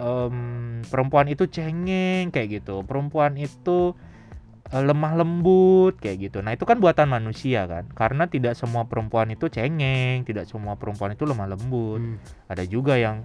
em, 0.00 0.80
perempuan 0.88 1.26
itu 1.30 1.46
cengeng 1.46 2.32
kayak 2.32 2.62
gitu. 2.62 2.82
Perempuan 2.84 3.36
itu 3.36 3.94
eh, 4.70 4.82
lemah 4.82 5.12
lembut 5.18 5.98
kayak 5.98 6.30
gitu. 6.30 6.38
Nah, 6.42 6.54
itu 6.54 6.64
kan 6.64 6.78
buatan 6.78 7.10
manusia 7.10 7.66
kan. 7.66 7.86
Karena 7.92 8.26
tidak 8.30 8.54
semua 8.56 8.86
perempuan 8.86 9.30
itu 9.30 9.50
cengeng, 9.50 10.22
tidak 10.24 10.46
semua 10.46 10.74
perempuan 10.78 11.12
itu 11.14 11.26
lemah 11.26 11.54
lembut. 11.56 12.00
Hmm. 12.00 12.16
Ada 12.48 12.64
juga 12.66 12.96
yang 12.96 13.22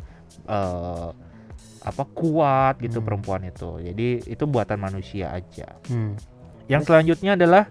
eh, 0.50 1.10
apa 1.86 2.04
kuat 2.18 2.82
gitu 2.82 2.98
Hmm. 2.98 3.08
perempuan 3.08 3.42
itu. 3.46 3.78
Jadi 3.78 4.26
itu 4.26 4.44
buatan 4.50 4.82
manusia 4.82 5.30
aja. 5.32 5.78
Hmm. 5.86 6.18
Yang 6.66 6.90
selanjutnya 6.90 7.38
adalah 7.38 7.70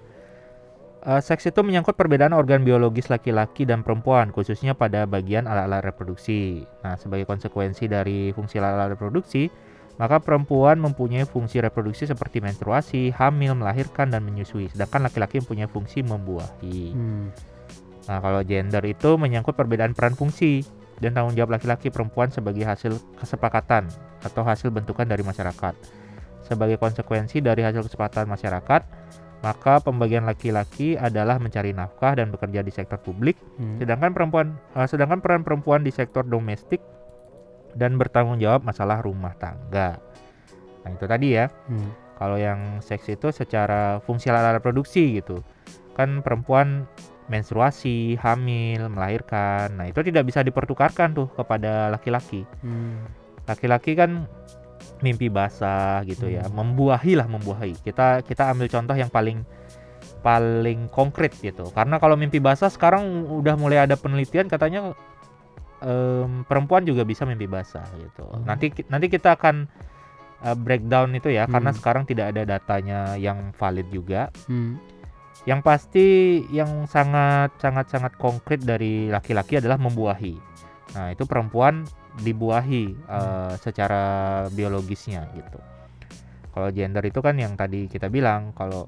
eh, 1.05 1.23
seks 1.23 1.47
itu 1.49 1.61
menyangkut 1.61 1.95
perbedaan 1.95 2.33
organ 2.33 2.65
biologis 2.65 3.13
laki-laki 3.13 3.69
dan 3.69 3.85
perempuan, 3.85 4.33
khususnya 4.33 4.73
pada 4.73 5.05
bagian 5.05 5.45
alat-alat 5.45 5.95
reproduksi. 5.95 6.65
Nah, 6.83 6.97
sebagai 6.97 7.29
konsekuensi 7.29 7.87
dari 7.87 8.33
fungsi 8.33 8.59
alat-alat 8.59 8.97
reproduksi, 8.97 9.53
maka 9.95 10.19
perempuan 10.19 10.83
mempunyai 10.83 11.23
fungsi 11.23 11.63
reproduksi 11.63 12.11
seperti 12.11 12.43
menstruasi, 12.43 13.15
hamil, 13.15 13.55
melahirkan, 13.55 14.11
dan 14.11 14.27
menyusui, 14.27 14.67
sedangkan 14.75 15.07
laki-laki 15.07 15.39
mempunyai 15.39 15.71
fungsi 15.71 16.03
membuahi. 16.03 16.91
Hmm. 16.91 17.31
Nah, 18.11 18.19
kalau 18.21 18.43
gender 18.45 18.83
itu 18.85 19.17
menyangkut 19.17 19.55
perbedaan 19.55 19.95
peran 19.97 20.19
fungsi 20.19 20.67
dan 20.99 21.15
tanggung 21.15 21.35
jawab 21.39 21.57
laki-laki 21.57 21.89
perempuan 21.89 22.29
sebagai 22.29 22.67
hasil 22.67 22.99
kesepakatan 23.17 23.89
atau 24.21 24.43
hasil 24.45 24.69
bentukan 24.75 25.07
dari 25.07 25.23
masyarakat. 25.23 25.75
Sebagai 26.45 26.77
konsekuensi 26.77 27.41
dari 27.41 27.65
hasil 27.65 27.89
kesepakatan 27.89 28.29
masyarakat, 28.29 28.83
maka 29.45 29.77
pembagian 29.85 30.25
laki-laki 30.25 30.97
adalah 30.97 31.37
mencari 31.37 31.77
nafkah 31.77 32.17
dan 32.17 32.33
bekerja 32.33 32.65
di 32.65 32.73
sektor 32.73 32.97
publik, 32.97 33.37
Hmm. 33.61 33.77
sedangkan 33.77 34.17
perempuan 34.17 34.57
eh, 34.73 34.89
sedangkan 34.89 35.21
peran 35.21 35.45
perempuan 35.45 35.85
di 35.85 35.93
sektor 35.93 36.25
domestik 36.25 36.81
dan 37.77 38.01
bertanggung 38.01 38.41
jawab 38.41 38.65
masalah 38.65 39.05
rumah 39.05 39.37
tangga. 39.37 40.01
Nah, 40.81 40.91
itu 40.97 41.05
tadi 41.05 41.37
ya. 41.37 41.53
Hmm. 41.69 41.93
Kalau 42.17 42.41
yang 42.41 42.81
seks 42.81 43.11
itu 43.13 43.29
secara 43.35 44.01
fungsi 44.01 44.33
alat 44.33 44.63
reproduksi 44.63 45.21
gitu. 45.21 45.45
Kan 45.99 46.25
perempuan 46.25 46.89
menstruasi, 47.29 48.17
hamil, 48.21 48.89
melahirkan. 48.89 49.75
Nah, 49.77 49.89
itu 49.89 50.01
tidak 50.05 50.29
bisa 50.29 50.41
dipertukarkan 50.45 51.17
tuh 51.17 51.29
kepada 51.35 51.93
laki-laki. 51.93 52.47
Hmm. 52.65 53.05
Laki-laki 53.45 53.93
kan 53.99 54.25
mimpi 55.03 55.27
basah 55.33 56.05
gitu 56.07 56.31
ya, 56.31 56.47
Hmm. 56.47 56.61
membuahi 56.61 57.19
lah 57.19 57.27
membuahi. 57.27 57.75
Kita 57.83 58.23
kita 58.23 58.53
ambil 58.55 58.71
contoh 58.71 58.95
yang 58.95 59.11
paling 59.11 59.43
paling 60.25 60.89
konkret 60.89 61.37
gitu. 61.41 61.69
Karena 61.73 62.01
kalau 62.01 62.17
mimpi 62.17 62.41
basah 62.41 62.73
sekarang 62.73 63.29
udah 63.29 63.57
mulai 63.61 63.85
ada 63.85 63.97
penelitian 63.99 64.49
katanya 64.49 64.97
em, 65.85 66.45
perempuan 66.49 66.85
juga 66.89 67.05
bisa 67.05 67.29
mimpi 67.29 67.45
basah 67.45 67.85
gitu. 68.01 68.25
Oh. 68.25 68.41
Nanti 68.41 68.73
nanti 68.89 69.13
kita 69.13 69.37
akan 69.37 69.69
uh, 70.45 70.57
breakdown 70.57 71.13
itu 71.13 71.29
ya 71.33 71.45
karena 71.45 71.73
Hmm. 71.73 71.79
sekarang 71.81 72.05
tidak 72.09 72.33
ada 72.33 72.43
datanya 72.45 73.17
yang 73.21 73.53
valid 73.57 73.89
juga. 73.93 74.33
Hmm. 74.49 74.81
Yang 75.45 75.61
pasti 75.61 76.07
yang 76.53 76.89
sangat 76.89 77.53
sangat 77.61 77.93
sangat 77.93 78.17
konkret 78.17 78.65
dari 78.65 79.13
laki-laki 79.13 79.61
adalah 79.61 79.77
membuahi. 79.77 80.41
Nah, 80.97 81.13
itu 81.13 81.29
perempuan 81.29 81.85
dibuahi 82.23 82.95
uh, 83.11 83.59
secara 83.59 84.05
biologisnya 84.55 85.27
gitu. 85.35 85.59
Kalau 86.55 86.71
gender 86.71 87.03
itu 87.03 87.19
kan 87.19 87.35
yang 87.35 87.59
tadi 87.59 87.91
kita 87.91 88.07
bilang 88.07 88.55
kalau 88.55 88.87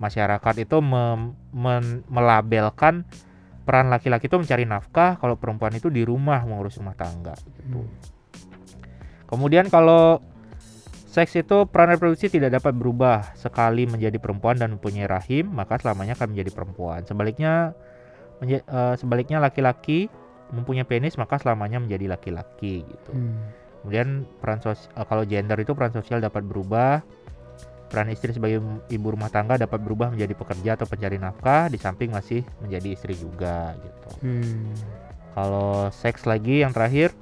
masyarakat 0.00 0.64
itu 0.64 0.80
mem- 0.80 1.36
men- 1.52 2.02
melabelkan 2.08 3.04
peran 3.64 3.88
laki-laki 3.88 4.28
itu 4.28 4.36
mencari 4.36 4.64
nafkah, 4.68 5.16
kalau 5.20 5.36
perempuan 5.36 5.72
itu 5.76 5.88
di 5.88 6.04
rumah 6.04 6.40
mengurus 6.44 6.80
rumah 6.80 6.96
tangga 6.96 7.36
gitu. 7.44 7.80
Hmm. 7.80 7.88
Kemudian 9.24 9.72
kalau 9.72 10.20
seks 11.08 11.36
itu 11.38 11.64
peran 11.70 11.94
reproduksi 11.94 12.28
tidak 12.28 12.60
dapat 12.60 12.74
berubah 12.76 13.36
sekali 13.38 13.86
menjadi 13.86 14.18
perempuan 14.20 14.58
dan 14.60 14.76
mempunyai 14.76 15.08
rahim, 15.08 15.48
maka 15.52 15.80
selamanya 15.80 16.16
akan 16.18 16.36
menjadi 16.36 16.50
perempuan. 16.52 17.06
Sebaliknya 17.08 17.72
menja- 18.42 18.66
eh, 18.66 18.94
sebaliknya 18.98 19.38
laki-laki 19.40 20.12
mempunyai 20.54 20.86
penis 20.86 21.18
maka 21.18 21.42
selamanya 21.42 21.82
menjadi 21.82 22.14
laki-laki 22.14 22.86
gitu. 22.86 23.10
Hmm. 23.12 23.50
Kemudian 23.84 24.24
peran 24.40 24.64
sos 24.64 24.88
eh, 24.94 25.04
kalau 25.04 25.28
gender 25.28 25.58
itu 25.60 25.76
peran 25.76 25.92
sosial 25.92 26.22
dapat 26.22 26.46
berubah. 26.46 27.04
Peran 27.92 28.10
istri 28.10 28.34
sebagai 28.34 28.58
ibu 28.90 29.06
rumah 29.06 29.30
tangga 29.30 29.54
dapat 29.54 29.78
berubah 29.78 30.10
menjadi 30.10 30.34
pekerja 30.34 30.74
atau 30.74 30.88
pencari 30.88 31.14
nafkah, 31.14 31.70
di 31.70 31.78
samping 31.78 32.10
masih 32.10 32.42
menjadi 32.58 32.88
istri 32.90 33.14
juga 33.14 33.76
gitu. 33.78 34.10
Hmm. 34.24 34.72
Kalau 35.36 35.90
seks 35.94 36.26
lagi 36.26 36.66
yang 36.66 36.74
terakhir, 36.74 37.14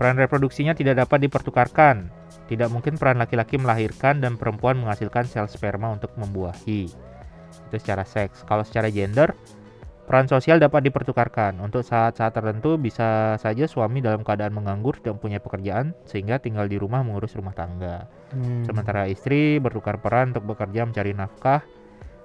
peran 0.00 0.18
reproduksinya 0.18 0.74
tidak 0.74 1.06
dapat 1.06 1.30
dipertukarkan. 1.30 2.10
Tidak 2.50 2.68
mungkin 2.74 2.98
peran 2.98 3.22
laki-laki 3.22 3.54
melahirkan 3.54 4.18
dan 4.18 4.34
perempuan 4.34 4.82
menghasilkan 4.82 5.30
sel 5.30 5.46
sperma 5.46 5.94
untuk 5.94 6.10
membuahi. 6.18 6.90
Itu 7.70 7.76
secara 7.78 8.02
seks. 8.02 8.42
Kalau 8.48 8.66
secara 8.66 8.90
gender, 8.90 9.30
peran 10.12 10.28
sosial 10.28 10.60
dapat 10.60 10.84
dipertukarkan. 10.84 11.56
Untuk 11.64 11.80
saat-saat 11.88 12.36
tertentu 12.36 12.76
bisa 12.76 13.40
saja 13.40 13.64
suami 13.64 14.04
dalam 14.04 14.20
keadaan 14.20 14.52
menganggur 14.52 15.00
tidak 15.00 15.16
mempunyai 15.16 15.40
pekerjaan 15.40 15.96
sehingga 16.04 16.36
tinggal 16.36 16.68
di 16.68 16.76
rumah 16.76 17.00
mengurus 17.00 17.32
rumah 17.32 17.56
tangga. 17.56 18.04
Hmm. 18.28 18.60
Sementara 18.68 19.08
istri 19.08 19.56
bertukar 19.56 20.04
peran 20.04 20.36
untuk 20.36 20.52
bekerja 20.52 20.84
mencari 20.84 21.16
nafkah, 21.16 21.64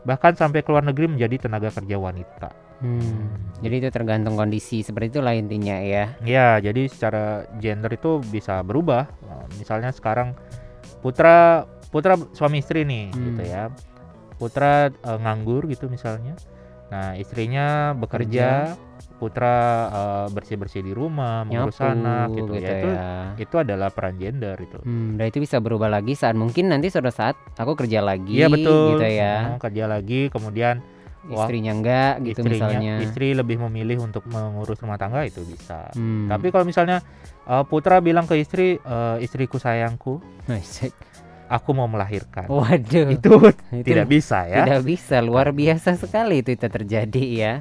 bahkan 0.04 0.36
sampai 0.36 0.68
keluar 0.68 0.84
negeri 0.84 1.16
menjadi 1.16 1.48
tenaga 1.48 1.72
kerja 1.72 1.96
wanita. 1.96 2.52
Hmm. 2.84 3.56
Jadi 3.64 3.76
itu 3.80 3.90
tergantung 3.96 4.36
kondisi 4.36 4.84
seperti 4.84 5.16
itulah 5.16 5.32
intinya 5.32 5.80
ya. 5.80 6.12
Ya, 6.28 6.60
jadi 6.60 6.92
secara 6.92 7.48
gender 7.64 7.96
itu 7.96 8.20
bisa 8.20 8.68
berubah. 8.68 9.08
Nah, 9.24 9.48
Misalnya 9.56 9.96
sekarang 9.96 10.36
putra 11.00 11.64
putra 11.88 12.20
suami 12.36 12.60
istri 12.60 12.84
nih, 12.84 13.16
Hmm. 13.16 13.24
gitu 13.32 13.44
ya. 13.48 13.72
Putra 14.36 14.92
eh, 14.92 15.20
nganggur 15.24 15.72
gitu 15.72 15.88
misalnya. 15.88 16.36
Nah, 16.88 17.20
istrinya 17.20 17.92
bekerja, 17.94 18.78
putra 19.18 19.58
eh, 19.90 20.28
bersih-bersih 20.30 20.86
di 20.86 20.94
rumah, 20.94 21.42
mengurus 21.44 21.82
Nyapu 21.82 21.92
anak 21.92 22.28
gitu, 22.32 22.54
gitu 22.54 22.54
ya. 22.56 22.70
Itu 22.70 22.90
ya. 22.90 23.12
itu 23.36 23.56
adalah 23.58 23.90
peran 23.90 24.16
gender 24.16 24.56
itu. 24.62 24.78
Hmm, 24.86 25.18
dan 25.18 25.26
itu 25.28 25.42
bisa 25.42 25.58
berubah 25.58 25.90
lagi 25.90 26.14
saat 26.14 26.38
mungkin 26.38 26.70
nanti 26.70 26.88
suatu 26.88 27.10
saat 27.10 27.36
aku 27.58 27.74
kerja 27.76 28.00
lagi 28.00 28.40
Iya 28.40 28.48
betul. 28.48 28.96
gitu 28.96 29.08
ya. 29.10 29.36
Hmm, 29.42 29.60
kerja 29.60 29.84
lagi, 29.90 30.30
kemudian 30.30 30.80
wah, 31.28 31.44
Istrinya 31.44 31.72
enggak 31.76 32.14
gitu 32.24 32.40
istrinya, 32.46 32.56
misalnya. 32.72 32.94
istri 33.04 33.28
lebih 33.34 33.58
memilih 33.68 34.00
untuk 34.00 34.24
mengurus 34.30 34.80
rumah 34.80 34.96
tangga 34.96 35.26
itu 35.26 35.44
bisa. 35.44 35.92
Hmm. 35.92 36.30
Tapi 36.30 36.54
kalau 36.54 36.64
misalnya 36.64 37.02
eh, 37.44 37.64
putra 37.66 38.00
bilang 38.00 38.30
ke 38.30 38.38
istri, 38.38 38.78
eh, 38.78 39.18
istriku 39.20 39.58
sayangku, 39.58 40.22
Asik. 40.48 40.94
Aku 41.48 41.72
mau 41.74 41.88
melahirkan. 41.88 42.46
Waduh. 42.48 43.08
itu 43.12 43.32
itu 43.80 43.88
tidak 43.88 44.08
bisa 44.08 44.46
ya. 44.46 44.64
Tidak 44.64 44.84
bisa, 44.84 45.16
luar 45.24 45.52
biasa 45.56 45.96
sekali 45.98 46.44
itu 46.44 46.54
itu 46.54 46.68
terjadi 46.68 47.26
ya. 47.34 47.54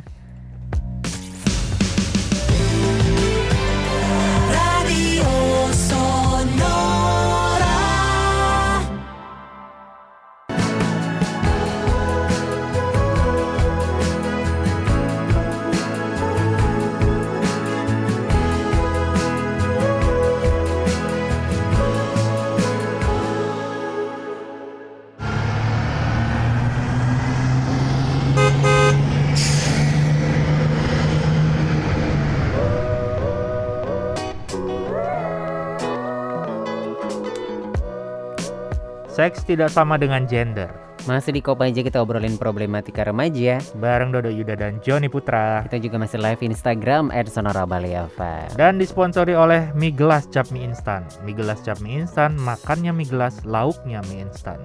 Seks 39.17 39.49
tidak 39.49 39.73
sama 39.73 39.97
dengan 39.97 40.29
gender. 40.29 40.69
Masih 41.09 41.33
di 41.33 41.41
Kopa 41.41 41.65
aja 41.65 41.81
kita 41.81 42.05
obrolin 42.05 42.37
problematika 42.37 43.01
remaja. 43.01 43.57
Bareng 43.81 44.13
Dodo 44.13 44.29
Yuda 44.29 44.61
dan 44.61 44.77
Joni 44.85 45.09
Putra. 45.09 45.65
Kita 45.65 45.81
juga 45.81 45.97
masih 45.97 46.21
live 46.21 46.45
Instagram 46.45 47.09
@sonorabaliafa. 47.25 48.53
Dan 48.61 48.77
disponsori 48.77 49.33
oleh 49.33 49.73
mie 49.73 49.97
gelas 49.97 50.29
cap 50.29 50.53
mie 50.53 50.69
instan. 50.69 51.09
Mie 51.25 51.33
gelas 51.33 51.65
cap 51.65 51.81
mie 51.81 52.05
instan, 52.05 52.37
makannya 52.37 52.93
mie 52.93 53.09
gelas, 53.09 53.41
lauknya 53.49 54.05
mie 54.13 54.29
instan. 54.29 54.61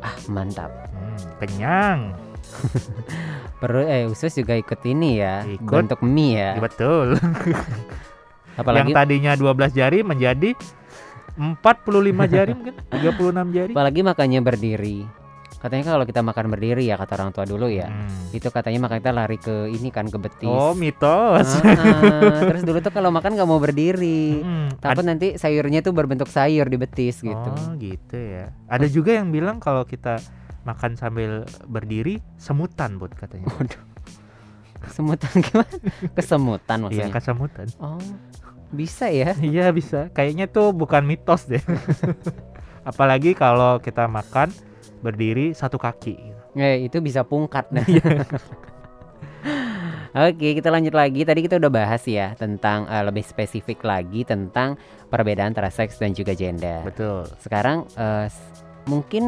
Ah, 0.00 0.16
mantap. 0.32 0.72
Hmm, 0.96 1.20
kenyang. 1.36 2.16
Perlu 3.60 3.84
eh 3.84 4.08
usus 4.08 4.32
juga 4.32 4.56
ikut 4.56 4.80
ini 4.88 5.20
ya, 5.20 5.44
Ikut. 5.44 5.68
bentuk 5.68 6.00
mie 6.00 6.40
ya. 6.40 6.56
Ya, 6.56 6.60
betul. 6.64 7.20
Apalagi 8.60 8.96
yang 8.96 8.96
tadinya 8.96 9.32
12 9.36 9.76
jari 9.76 10.00
menjadi 10.00 10.56
45 11.40 12.28
jari 12.28 12.52
mungkin 12.52 12.74
36 12.92 13.56
jari. 13.56 13.72
apalagi 13.72 14.00
makannya 14.04 14.40
berdiri. 14.40 14.98
Katanya 15.56 15.92
kalau 15.92 16.04
kita 16.04 16.20
makan 16.20 16.48
berdiri 16.48 16.84
ya 16.84 16.96
kata 16.96 17.16
orang 17.16 17.32
tua 17.32 17.44
dulu 17.44 17.68
ya. 17.68 17.84
Hmm. 17.84 18.32
Itu 18.32 18.48
katanya 18.48 18.80
makanya 18.80 19.00
kita 19.00 19.12
lari 19.12 19.36
ke 19.36 19.68
ini 19.68 19.88
kan 19.88 20.08
ke 20.08 20.16
betis. 20.16 20.48
Oh, 20.48 20.72
mitos. 20.72 21.52
Ah, 21.60 22.48
terus 22.48 22.64
dulu 22.64 22.80
tuh 22.80 22.88
kalau 22.88 23.08
makan 23.08 23.36
nggak 23.36 23.44
mau 23.44 23.60
berdiri. 23.60 24.40
Hmm, 24.40 24.72
Takut 24.76 25.04
nanti 25.04 25.36
sayurnya 25.36 25.80
tuh 25.80 25.92
berbentuk 25.92 26.28
sayur 26.28 26.64
di 26.64 26.80
betis 26.80 27.20
gitu. 27.20 27.50
Oh, 27.52 27.76
gitu 27.76 28.16
ya. 28.16 28.56
Ada 28.66 28.88
juga 28.88 29.20
yang 29.20 29.28
bilang 29.28 29.60
kalau 29.60 29.84
kita 29.84 30.16
makan 30.64 30.96
sambil 30.96 31.44
berdiri 31.64 32.24
semutan, 32.36 32.96
Bud 32.96 33.12
katanya. 33.12 33.44
Waduh. 33.52 33.84
Kesemutan 34.80 35.32
gimana? 35.44 35.76
Kesemutan 36.16 36.76
Iya, 36.78 36.84
maksudnya. 36.88 37.12
kesemutan. 37.12 37.66
Oh. 37.76 38.00
Bisa 38.70 39.10
ya? 39.10 39.34
Iya, 39.42 39.70
bisa. 39.74 40.08
Kayaknya 40.14 40.46
tuh 40.46 40.70
bukan 40.70 41.02
mitos 41.02 41.46
deh. 41.46 41.62
Apalagi 42.90 43.36
kalau 43.36 43.78
kita 43.78 44.06
makan 44.08 44.50
berdiri 45.04 45.52
satu 45.52 45.76
kaki. 45.76 46.16
Eh, 46.56 46.86
itu 46.90 46.98
bisa 46.98 47.22
pungkat 47.22 47.68
nah. 47.70 47.84
Iya. 47.86 48.24
Oke, 50.10 50.58
kita 50.58 50.74
lanjut 50.74 50.90
lagi. 50.90 51.22
Tadi 51.22 51.40
kita 51.46 51.62
udah 51.62 51.70
bahas 51.70 52.02
ya 52.02 52.34
tentang 52.34 52.86
eh, 52.90 53.02
lebih 53.06 53.22
spesifik 53.22 53.86
lagi 53.86 54.26
tentang 54.26 54.74
perbedaan 55.06 55.54
antara 55.54 55.70
seks 55.70 56.02
dan 56.02 56.10
juga 56.10 56.34
gender. 56.34 56.82
Betul. 56.82 57.30
Sekarang 57.38 57.86
s- 58.26 58.66
mungkin 58.90 59.24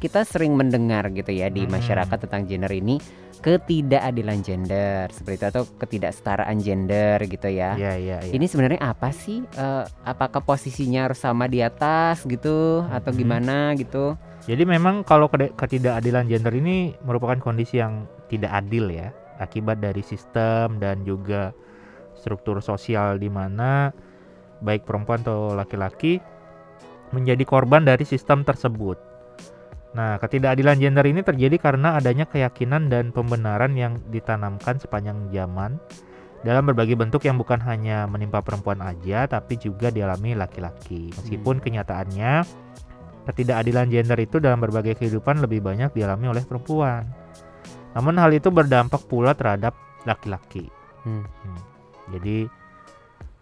kita 0.00 0.24
sering 0.24 0.56
mendengar 0.56 1.12
gitu 1.12 1.28
ya 1.28 1.52
di 1.52 1.68
Hmm. 1.68 1.76
masyarakat 1.76 2.16
tentang 2.24 2.48
gender 2.48 2.72
ini 2.72 2.96
ketidakadilan 3.42 4.38
gender 4.40 5.10
seperti 5.10 5.36
itu 5.42 5.46
atau 5.50 5.62
ketidaksetaraan 5.76 6.56
gender 6.62 7.18
gitu 7.26 7.50
ya. 7.50 7.74
Iya, 7.74 7.92
iya, 7.98 8.16
iya. 8.22 8.32
Ini 8.32 8.46
sebenarnya 8.46 8.80
apa 8.80 9.10
sih? 9.10 9.42
Eh, 9.44 9.84
apakah 10.06 10.40
posisinya 10.40 11.10
harus 11.10 11.18
sama 11.20 11.50
di 11.50 11.58
atas 11.60 12.22
gitu 12.24 12.86
atau 12.86 13.10
Mhm. 13.12 13.18
gimana 13.18 13.56
gitu? 13.76 14.16
Jadi 14.46 14.62
memang 14.62 15.02
kalau 15.02 15.26
ketidakadilan 15.30 16.26
gender 16.26 16.54
ini 16.54 16.94
merupakan 17.02 17.36
kondisi 17.38 17.82
yang 17.82 18.06
tidak 18.30 18.50
adil 18.62 18.88
ya, 18.90 19.10
akibat 19.38 19.82
dari 19.82 20.02
sistem 20.02 20.78
dan 20.78 21.02
juga 21.02 21.50
struktur 22.14 22.62
sosial 22.62 23.18
di 23.18 23.26
mana 23.26 23.90
baik 24.62 24.86
perempuan 24.86 25.26
atau 25.26 25.58
laki-laki 25.58 26.22
menjadi 27.12 27.44
korban 27.44 27.84
dari 27.84 28.02
sistem 28.02 28.42
tersebut. 28.42 28.98
Nah, 29.92 30.16
ketidakadilan 30.16 30.80
gender 30.80 31.04
ini 31.04 31.20
terjadi 31.20 31.56
karena 31.60 32.00
adanya 32.00 32.24
keyakinan 32.24 32.88
dan 32.88 33.12
pembenaran 33.12 33.76
yang 33.76 34.00
ditanamkan 34.08 34.80
sepanjang 34.80 35.28
zaman 35.28 35.76
dalam 36.42 36.66
berbagai 36.66 36.98
bentuk 36.98 37.22
yang 37.28 37.38
bukan 37.38 37.60
hanya 37.62 38.08
menimpa 38.08 38.42
perempuan 38.42 38.82
aja, 38.82 39.28
tapi 39.28 39.60
juga 39.60 39.92
dialami 39.92 40.34
laki-laki. 40.34 41.12
Meskipun 41.14 41.62
kenyataannya 41.62 42.42
ketidakadilan 43.30 43.86
gender 43.92 44.18
itu 44.18 44.42
dalam 44.42 44.58
berbagai 44.58 44.98
kehidupan 44.98 45.38
lebih 45.38 45.62
banyak 45.62 45.94
dialami 45.94 46.34
oleh 46.34 46.42
perempuan. 46.42 47.06
Namun 47.94 48.18
hal 48.18 48.32
itu 48.34 48.50
berdampak 48.50 49.06
pula 49.06 49.36
terhadap 49.36 49.76
laki-laki. 50.02 50.66
Hmm. 51.06 51.22
Hmm. 51.22 51.60
Jadi 52.16 52.50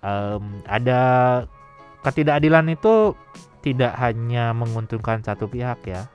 em, 0.04 0.44
ada 0.68 1.00
ketidakadilan 2.04 2.68
itu 2.74 3.16
tidak 3.60 3.92
hanya 3.96 4.50
menguntungkan 4.50 5.20
satu 5.20 5.46
pihak 5.46 5.84
ya, 5.84 6.08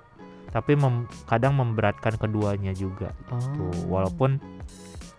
tapi 0.49 0.73
mem- 0.73 1.05
kadang 1.25 1.55
memberatkan 1.55 2.17
keduanya 2.17 2.71
juga. 2.71 3.13
Oh. 3.29 3.37
Tuh, 3.37 3.85
walaupun 3.85 4.37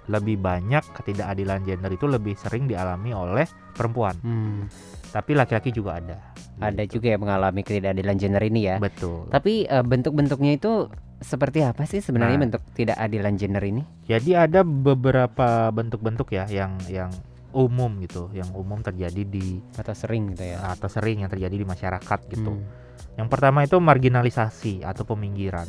lebih 0.06 0.38
banyak 0.38 0.86
ketidakadilan 0.94 1.66
gender 1.66 1.90
itu 1.90 2.06
lebih 2.06 2.38
sering 2.38 2.66
dialami 2.66 3.10
oleh 3.10 3.46
perempuan, 3.74 4.14
Hmm. 4.20 4.70
tapi 5.10 5.34
laki-laki 5.34 5.70
juga 5.70 5.98
ada. 5.98 6.18
ada 6.56 6.88
Gitu. 6.88 6.96
juga 6.96 7.12
yang 7.12 7.20
mengalami 7.20 7.60
ketidakadilan 7.60 8.16
gender 8.16 8.40
ini 8.40 8.60
ya. 8.64 8.76
Betul. 8.80 9.28
Tapi 9.28 9.68
eh, 9.68 9.84
bentuk-bentuknya 9.84 10.56
itu 10.56 10.88
seperti 11.20 11.60
apa 11.60 11.84
sih 11.84 12.00
sebenarnya 12.00 12.40
Nah. 12.40 12.44
bentuk 12.48 12.62
ketidakadilan 12.72 13.34
gender 13.36 13.60
ini? 13.60 13.82
Jadi 14.08 14.32
ada 14.32 14.64
beberapa 14.64 15.68
bentuk-bentuk 15.68 16.32
ya 16.32 16.48
yang 16.48 16.80
yang 16.88 17.12
umum 17.56 17.96
gitu, 18.04 18.28
yang 18.36 18.52
umum 18.52 18.84
terjadi 18.84 19.24
di 19.24 19.64
Atau 19.80 19.96
sering 19.96 20.36
gitu 20.36 20.44
ya? 20.44 20.60
atau 20.76 20.92
sering 20.92 21.24
yang 21.24 21.32
terjadi 21.32 21.56
di 21.56 21.66
masyarakat 21.66 22.20
gitu. 22.28 22.52
Hmm. 22.52 22.68
Yang 23.16 23.28
pertama 23.32 23.64
itu 23.64 23.80
marginalisasi 23.80 24.84
atau 24.84 25.08
peminggiran. 25.08 25.64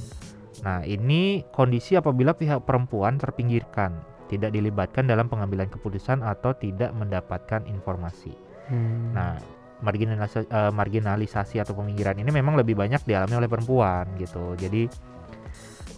Nah, 0.67 0.83
ini 0.83 1.47
kondisi 1.55 1.95
apabila 1.95 2.35
pihak 2.35 2.67
perempuan 2.67 3.15
terpinggirkan, 3.15 3.95
tidak 4.27 4.51
dilibatkan 4.51 5.07
dalam 5.07 5.31
pengambilan 5.31 5.71
keputusan 5.71 6.19
atau 6.19 6.51
tidak 6.59 6.91
mendapatkan 6.91 7.63
informasi. 7.63 8.35
Hmm. 8.67 9.15
Nah, 9.15 9.39
marginalisasi, 9.79 10.49
eh, 10.49 10.71
marginalisasi 10.73 11.55
atau 11.61 11.77
peminggiran 11.77 12.17
ini 12.17 12.29
memang 12.33 12.57
lebih 12.57 12.75
banyak 12.75 13.05
dialami 13.05 13.37
oleh 13.37 13.49
perempuan 13.49 14.09
gitu. 14.17 14.57
Jadi 14.57 14.89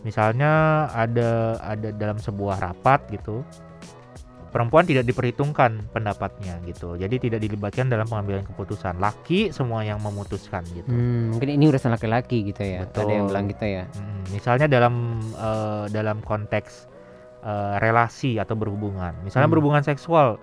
misalnya 0.04 0.86
ada 0.91 1.60
ada 1.60 1.89
dalam 1.95 2.19
sebuah 2.19 2.60
rapat 2.60 3.08
gitu, 3.12 3.43
perempuan 4.50 4.86
tidak 4.86 5.06
diperhitungkan 5.06 5.90
pendapatnya 5.94 6.58
gitu. 6.66 6.98
Jadi 6.98 7.30
tidak 7.30 7.40
dilibatkan 7.42 7.88
dalam 7.88 8.10
pengambilan 8.10 8.46
keputusan. 8.50 8.98
Laki 8.98 9.54
semua 9.54 9.86
yang 9.86 10.02
memutuskan 10.02 10.66
gitu. 10.74 10.90
Hmm, 10.90 11.38
mungkin 11.38 11.50
ini 11.54 11.70
urusan 11.70 11.94
laki-laki 11.94 12.50
gitu 12.50 12.62
ya. 12.62 12.86
Ada 12.90 13.06
yang 13.06 13.30
Betul. 13.30 13.30
bilang 13.30 13.46
gitu 13.50 13.66
ya. 13.66 13.84
Mm, 13.94 14.22
misalnya 14.34 14.68
dalam 14.68 14.94
eh, 15.38 15.86
dalam 15.94 16.18
konteks 16.26 16.90
eh, 17.40 17.76
relasi 17.80 18.36
atau 18.36 18.58
berhubungan, 18.58 19.16
misalnya 19.24 19.48
Hmm. 19.48 19.54
berhubungan 19.56 19.80
seksual, 19.80 20.42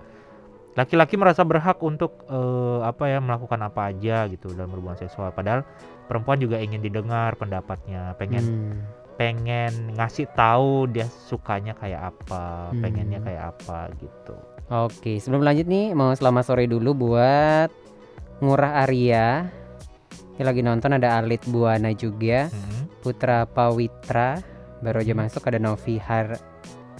laki-laki 0.73 1.13
merasa 1.13 1.45
berhak 1.45 1.77
untuk 1.83 2.25
eh, 2.25 2.79
apa 2.81 3.05
ya 3.11 3.19
melakukan 3.21 3.59
apa 3.61 3.93
aja 3.93 4.25
gitu 4.25 4.55
dalam 4.55 4.71
berhubungan 4.71 4.97
seksual. 4.97 5.29
Padahal 5.29 5.61
perempuan 6.07 6.39
juga 6.39 6.57
ingin 6.57 6.81
didengar 6.81 7.35
pendapatnya, 7.35 8.15
pengen 8.15 8.43
Hmm. 8.43 8.79
Pengen 9.17 9.97
ngasih 9.97 10.29
tahu 10.31 10.85
dia 10.87 11.09
sukanya 11.09 11.73
kayak 11.73 12.13
apa, 12.13 12.69
Hmm. 12.69 12.79
pengennya 12.79 13.19
kayak 13.19 13.57
apa 13.57 13.89
gitu. 13.97 14.37
Oke, 14.67 15.17
sebelum 15.17 15.41
lanjut 15.41 15.65
nih 15.65 15.91
mau 15.91 16.13
selamat 16.13 16.43
sore 16.45 16.69
dulu 16.69 16.93
buat 16.93 17.69
Ngurah 18.37 18.85
Arya. 18.85 19.49
Yang 20.37 20.47
lagi 20.47 20.61
nonton 20.61 20.93
ada 20.93 21.17
Alit 21.17 21.41
Buana 21.49 21.89
juga, 21.91 22.45
Mm. 22.53 23.01
Putra 23.01 23.49
Pawitra, 23.49 24.37
baru 24.85 25.01
aja 25.01 25.17
Hmm. 25.17 25.25
masuk 25.25 25.49
ada 25.49 25.57
Novi 25.57 25.97
Har 25.97 26.37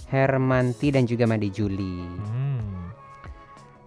Hermanti 0.08 0.90
dan 0.90 1.06
juga 1.06 1.28
Made 1.28 1.46
Juli. 1.52 2.02
Hmm. 2.02 2.90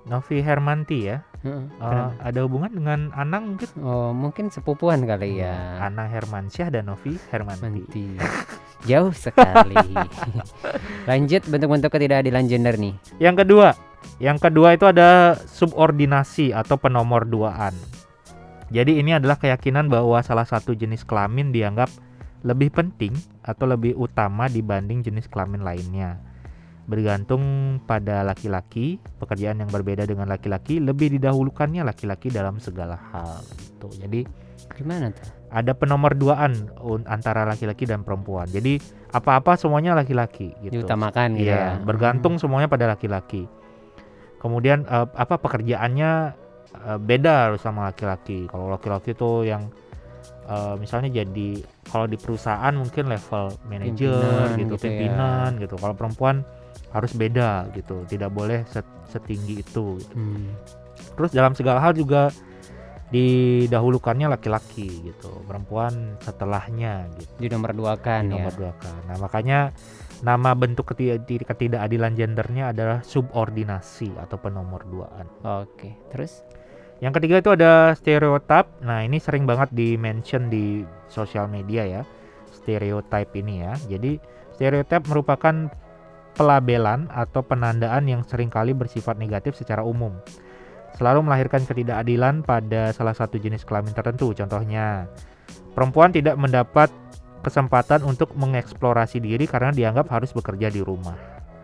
Novi 0.07 0.39
Hermanti 0.39 1.09
ya, 1.09 1.19
Eh, 1.41 1.63
kenapa? 1.73 2.13
ada 2.21 2.39
hubungan 2.45 2.71
dengan 2.71 2.99
Anang 3.17 3.57
mungkin? 3.57 3.69
Oh, 3.81 4.13
mungkin 4.13 4.53
sepupuan 4.53 5.01
kali 5.09 5.41
ya. 5.41 5.81
Ana 5.81 6.05
Hermansyah 6.05 6.69
dan 6.69 6.85
Novi 6.85 7.17
Hermanti. 7.33 7.65
Manti. 7.65 8.05
Jauh 8.89 9.13
sekali. 9.13 9.77
Lanjut 11.09 11.41
bentuk-bentuk 11.49 11.89
ketidakadilan 11.89 12.45
gender 12.45 12.75
nih. 12.77 12.93
Yang 13.17 13.35
kedua, 13.45 13.67
yang 14.21 14.37
kedua 14.37 14.77
itu 14.77 14.85
ada 14.85 15.33
subordinasi 15.49 16.53
atau 16.53 16.77
penomor 16.77 17.25
duaan. 17.25 17.73
Jadi 18.71 19.01
ini 19.01 19.17
adalah 19.17 19.35
keyakinan 19.35 19.91
bahwa 19.91 20.21
salah 20.23 20.47
satu 20.47 20.77
jenis 20.77 21.03
kelamin 21.03 21.51
dianggap 21.51 21.91
lebih 22.41 22.73
penting 22.73 23.13
atau 23.45 23.69
lebih 23.69 23.93
utama 23.97 24.49
dibanding 24.49 25.05
jenis 25.05 25.29
kelamin 25.29 25.61
lainnya. 25.61 26.21
Bergantung 26.91 27.43
pada 27.87 28.19
laki-laki, 28.27 28.99
pekerjaan 29.15 29.63
yang 29.63 29.71
berbeda 29.71 30.03
dengan 30.03 30.27
laki-laki 30.27 30.83
lebih 30.83 31.15
didahulukannya 31.15 31.87
laki-laki 31.87 32.27
dalam 32.27 32.59
segala 32.59 32.99
hal 33.15 33.39
gitu. 33.55 33.87
Jadi 33.95 34.27
Gimana 34.75 35.07
tuh? 35.15 35.23
ada 35.51 35.71
penomor 35.71 36.15
duaan 36.19 36.67
un- 36.83 37.07
antara 37.07 37.47
laki-laki 37.47 37.87
dan 37.87 38.03
perempuan. 38.03 38.47
Jadi 38.51 38.79
apa-apa 39.11 39.55
semuanya 39.55 39.95
laki-laki 39.95 40.51
gitu. 40.63 40.83
Diutamakan 40.83 41.39
gitu 41.39 41.47
ya. 41.51 41.79
Iya, 41.79 41.83
bergantung 41.83 42.35
semuanya 42.39 42.67
pada 42.67 42.91
laki-laki. 42.91 43.47
Kemudian 44.39 44.83
eh, 44.87 45.07
apa 45.15 45.39
pekerjaannya 45.39 46.11
eh, 46.75 46.99
beda 46.99 47.51
harus 47.51 47.63
sama 47.63 47.87
laki-laki. 47.87 48.47
Kalau 48.51 48.67
laki-laki 48.71 49.15
tuh 49.15 49.47
yang 49.47 49.67
eh, 50.47 50.75
misalnya 50.75 51.23
jadi 51.23 51.63
kalau 51.87 52.07
di 52.07 52.15
perusahaan 52.15 52.73
mungkin 52.75 53.11
level 53.11 53.55
manajer 53.67 54.55
gitu, 54.55 54.75
gitu 54.75 54.75
ya. 54.75 54.81
pimpinan 54.83 55.49
gitu. 55.59 55.75
Kalau 55.75 55.95
perempuan 55.95 56.43
harus 56.91 57.11
beda 57.15 57.71
gitu, 57.71 58.03
tidak 58.07 58.31
boleh 58.31 58.67
set- 58.67 58.87
setinggi 59.09 59.63
itu. 59.63 59.99
gitu. 59.99 60.15
Hmm. 60.15 60.51
Terus 61.15 61.31
dalam 61.31 61.55
segala 61.55 61.79
hal 61.79 61.95
juga 61.95 62.31
didahulukannya 63.11 64.31
laki-laki 64.31 64.87
gitu, 65.03 65.43
perempuan 65.43 66.15
setelahnya 66.23 67.11
gitu 67.19 67.31
Di 67.43 67.47
nomor 67.51 67.75
dua 67.75 67.93
kan 67.99 68.23
ya. 68.31 68.39
nomor 68.39 68.53
dua 68.55 68.71
kan. 68.79 69.03
Nah 69.03 69.19
makanya 69.19 69.75
nama 70.23 70.55
bentuk 70.55 70.95
ketidak- 70.95 71.27
ketidakadilan 71.27 72.15
gendernya 72.15 72.71
adalah 72.71 73.03
subordinasi 73.03 74.15
atau 74.15 74.39
penomor 74.39 74.87
duaan. 74.87 75.27
Oke, 75.43 75.91
terus? 76.07 76.39
Yang 77.03 77.19
ketiga 77.19 77.35
itu 77.43 77.49
ada 77.51 77.71
stereotip. 77.99 78.79
Nah 78.79 79.03
ini 79.03 79.19
sering 79.19 79.43
banget 79.43 79.75
di 79.75 79.99
mention 79.99 80.47
di 80.47 80.87
sosial 81.11 81.51
media 81.51 81.83
ya, 81.83 82.01
stereotype 82.55 83.31
ini 83.35 83.65
ya. 83.67 83.75
Jadi 83.91 84.39
Stereotip 84.61 85.09
merupakan 85.09 85.73
pelabelan 86.35 87.11
atau 87.11 87.43
penandaan 87.43 88.07
yang 88.07 88.21
sering 88.23 88.47
kali 88.47 88.71
bersifat 88.71 89.19
negatif 89.19 89.57
secara 89.59 89.83
umum. 89.83 90.15
Selalu 90.95 91.23
melahirkan 91.23 91.63
ketidakadilan 91.63 92.43
pada 92.43 92.91
salah 92.91 93.15
satu 93.15 93.39
jenis 93.39 93.63
kelamin 93.63 93.95
tertentu. 93.95 94.35
Contohnya, 94.35 95.07
perempuan 95.71 96.11
tidak 96.11 96.35
mendapat 96.35 96.91
kesempatan 97.41 98.05
untuk 98.05 98.35
mengeksplorasi 98.37 99.17
diri 99.17 99.49
karena 99.49 99.73
dianggap 99.73 100.07
harus 100.13 100.29
bekerja 100.35 100.69
di 100.69 100.83
rumah. 100.83 101.17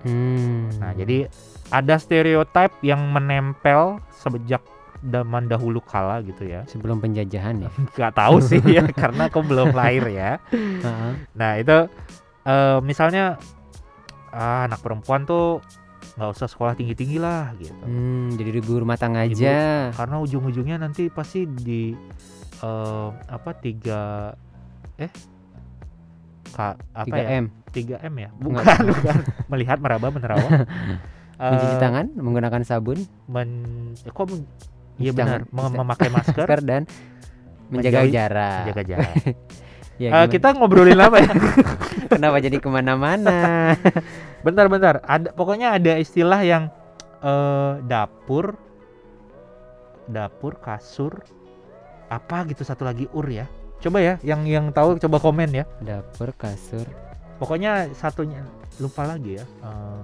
Hmm. 0.06 0.72
Nah, 0.78 0.94
jadi 0.94 1.30
ada 1.70 2.00
stereotip 2.00 2.72
yang 2.82 3.02
menempel 3.12 4.02
sejak 4.16 4.64
zaman 5.06 5.46
dahulu 5.46 5.78
kala 5.86 6.26
gitu 6.26 6.50
ya. 6.50 6.66
sebelum 6.66 6.98
penjajahan 6.98 7.68
ya. 7.68 7.70
Gak 8.00 8.18
tahu 8.18 8.42
sih 8.42 8.62
ya 8.66 8.86
karena 8.90 9.30
aku 9.30 9.46
belum 9.46 9.74
lahir 9.74 10.06
ya. 10.10 10.42
Nah, 11.38 11.62
itu 11.62 11.86
eh, 12.48 12.78
misalnya 12.82 13.38
ah, 14.30 14.66
anak 14.66 14.80
perempuan 14.80 15.24
tuh 15.24 15.60
nggak 16.14 16.30
usah 16.30 16.46
sekolah 16.46 16.74
tinggi-tinggi 16.74 17.18
lah 17.18 17.54
gitu. 17.56 17.74
Hmm, 17.80 18.34
jadi 18.34 18.58
ibu 18.58 18.74
rumah 18.78 18.96
tangga 18.96 19.22
Ibu- 19.22 19.38
aja. 19.38 19.92
Karena 19.92 20.16
ujung-ujungnya 20.18 20.78
nanti 20.78 21.08
pasti 21.08 21.46
di 21.46 21.94
eh, 22.58 23.10
apa 23.28 23.52
tiga 23.54 24.34
eh 24.96 25.12
ka, 26.48 26.74
apa 26.92 27.06
3 27.08 27.20
ya? 27.20 27.28
M. 27.38 27.46
3 27.70 28.02
M 28.02 28.14
ya? 28.18 28.30
Enggak. 28.32 28.64
Bukan, 28.66 28.78
bukan. 28.90 29.16
Melihat 29.48 29.78
meraba 29.78 30.08
menerawang. 30.10 30.52
Mencuci 31.38 31.70
Eh, 31.70 31.78
tangan 31.78 32.06
menggunakan 32.16 32.62
sabun, 32.64 32.98
men 33.28 33.50
kok 34.02 34.26
men- 34.26 34.50
Mencuci 34.98 35.14
benar 35.14 35.46
mem- 35.46 35.76
memakai 35.76 36.10
masker 36.16 36.34
masker 36.42 36.60
dan 36.64 36.82
menjaga 37.70 38.02
Menjauhi- 38.02 38.10
jarak. 38.12 38.58
menjaga 38.64 38.84
jarak. 38.88 39.16
Ya, 39.98 40.14
gimana? 40.14 40.30
kita 40.30 40.48
ngobrolin 40.54 41.02
apa 41.02 41.18
ya? 41.18 41.32
kenapa 42.14 42.38
jadi 42.38 42.62
ke 42.62 42.70
mana-mana? 42.70 43.74
Bentar-bentar. 44.46 45.02
Ada 45.02 45.34
pokoknya 45.34 45.74
ada 45.74 45.98
istilah 45.98 46.42
yang 46.46 46.70
eh 47.26 47.74
dapur, 47.82 48.54
dapur, 50.06 50.62
kasur, 50.62 51.26
apa 52.14 52.46
gitu 52.46 52.62
satu 52.62 52.86
lagi 52.86 53.10
ur 53.10 53.26
ya. 53.26 53.50
Coba 53.82 54.02
ya, 54.02 54.22
yang 54.22 54.46
yang 54.46 54.70
tahu 54.70 55.02
coba 55.02 55.18
komen 55.18 55.50
ya. 55.50 55.66
Dapur, 55.82 56.30
kasur. 56.38 56.86
Pokoknya 57.42 57.90
satunya 57.98 58.46
lupa 58.78 59.02
lagi 59.10 59.42
ya. 59.42 59.46
Eh, 59.66 60.02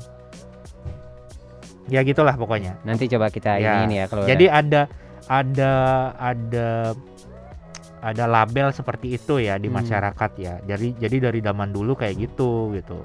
ya 1.94 2.02
gitulah 2.02 2.34
pokoknya. 2.34 2.82
Nanti 2.82 3.06
coba 3.06 3.30
kita 3.30 3.62
Ya, 3.62 3.86
ini 3.86 4.02
ya 4.02 4.06
kalau 4.10 4.26
Jadi 4.26 4.50
ada 4.50 4.90
ada 5.30 5.74
ada 6.18 6.18
ada 6.18 6.68
label 8.12 8.76
seperti 8.76 9.16
itu 9.16 9.40
ya 9.40 9.56
di 9.56 9.72
Hmm. 9.72 9.80
masyarakat 9.80 10.32
ya. 10.36 10.60
Jadi 10.68 11.00
jadi 11.00 11.32
dari 11.32 11.40
zaman 11.40 11.72
dulu 11.72 11.96
kayak 11.96 12.20
gitu 12.20 12.76
gitu. 12.76 13.00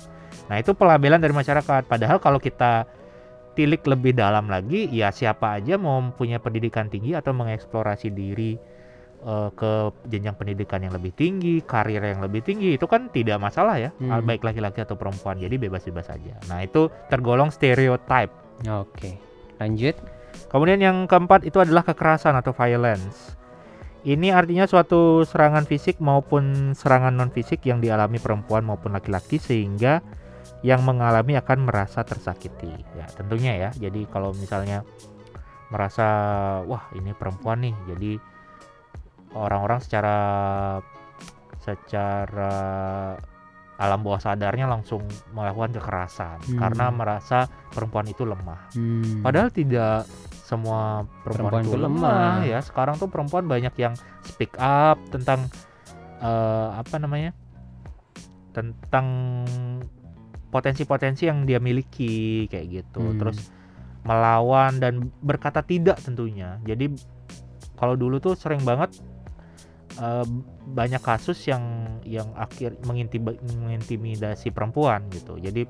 Nah, 0.50 0.58
itu 0.58 0.74
pelabelan 0.74 1.22
dari 1.22 1.30
masyarakat. 1.30 1.86
Padahal 1.86 2.18
kalau 2.18 2.42
kita 2.42 2.88
tilik 3.54 3.82
lebih 3.86 4.14
dalam 4.14 4.50
lagi, 4.50 4.90
ya 4.90 5.14
siapa 5.14 5.58
aja 5.58 5.78
mau 5.78 6.02
punya 6.14 6.42
pendidikan 6.42 6.90
tinggi 6.90 7.14
atau 7.14 7.30
mengeksplorasi 7.30 8.10
diri 8.10 8.58
eh, 9.18 9.50
ke 9.50 9.90
jenjang 10.06 10.38
pendidikan 10.38 10.78
yang 10.78 10.94
lebih 10.94 11.10
tinggi, 11.10 11.58
karir 11.66 11.98
yang 11.98 12.22
lebih 12.22 12.38
tinggi, 12.38 12.78
itu 12.78 12.86
kan 12.86 13.10
tidak 13.10 13.42
masalah 13.42 13.74
ya, 13.74 13.90
Hmm. 13.98 14.22
baik 14.22 14.46
laki-laki 14.46 14.78
atau 14.78 14.94
perempuan. 14.94 15.34
Jadi 15.42 15.58
bebas-bebas 15.58 16.06
saja. 16.06 16.38
Nah, 16.46 16.62
itu 16.62 16.86
tergolong 17.10 17.50
stereotype. 17.50 18.30
Oke. 18.70 19.18
Lanjut. 19.58 19.98
Kemudian 20.46 20.78
yang 20.78 21.10
keempat 21.10 21.42
itu 21.42 21.58
adalah 21.58 21.82
kekerasan 21.82 22.38
atau 22.38 22.54
violence. 22.54 23.34
Ini 24.06 24.30
artinya 24.30 24.64
suatu 24.64 25.26
serangan 25.26 25.66
fisik 25.66 25.98
maupun 25.98 26.72
serangan 26.78 27.14
non 27.14 27.34
fisik 27.34 27.66
yang 27.66 27.82
dialami 27.82 28.22
perempuan 28.22 28.62
maupun 28.62 28.94
laki-laki 28.94 29.42
sehingga 29.42 30.00
yang 30.62 30.82
mengalami 30.86 31.38
akan 31.38 31.66
merasa 31.66 32.02
tersakiti. 32.06 32.70
Ya, 32.94 33.06
tentunya 33.14 33.58
ya. 33.58 33.70
Jadi 33.74 34.06
kalau 34.10 34.30
misalnya 34.34 34.86
merasa 35.68 36.06
wah 36.64 36.88
ini 36.94 37.12
perempuan 37.12 37.60
nih, 37.62 37.74
jadi 37.90 38.12
orang-orang 39.34 39.82
secara 39.82 40.16
secara 41.60 42.54
alam 43.78 44.00
bawah 44.02 44.18
sadarnya 44.18 44.66
langsung 44.66 45.06
melakukan 45.30 45.78
kekerasan 45.78 46.38
Hmm. 46.42 46.58
karena 46.58 46.90
merasa 46.90 47.46
perempuan 47.70 48.10
itu 48.10 48.26
lemah. 48.26 48.74
Hmm. 48.74 49.22
Padahal 49.22 49.54
tidak 49.54 50.02
semua 50.48 51.04
perempuan, 51.20 51.60
Perempuan 51.60 51.64
itu 51.68 51.76
lemah. 51.76 52.40
ya. 52.48 52.58
Sekarang 52.64 52.96
tuh 52.96 53.12
perempuan 53.12 53.44
banyak 53.44 53.74
yang 53.76 53.92
speak 54.24 54.56
up 54.56 54.96
tentang 55.12 55.44
eh, 56.24 56.68
apa 56.72 56.96
namanya? 56.96 57.36
tentang 58.48 59.06
potensi-potensi 60.48 61.28
yang 61.28 61.44
dia 61.44 61.60
miliki 61.60 62.48
kayak 62.48 62.66
gitu. 62.82 63.12
Hmm. 63.12 63.18
Terus 63.20 63.52
melawan 64.02 64.80
dan 64.80 65.12
berkata 65.20 65.60
tidak 65.60 66.00
tentunya. 66.00 66.56
Jadi 66.64 66.90
kalau 67.76 67.94
dulu 67.94 68.16
tuh 68.18 68.34
sering 68.34 68.64
banget 68.64 68.96
eh, 70.00 70.26
banyak 70.64 71.04
kasus 71.04 71.38
yang 71.44 71.62
yang 72.08 72.32
akhir 72.34 72.80
mengintib- 72.88 73.38
mengintimidasi 73.62 74.48
perempuan 74.50 75.06
gitu. 75.12 75.36
Jadi 75.36 75.68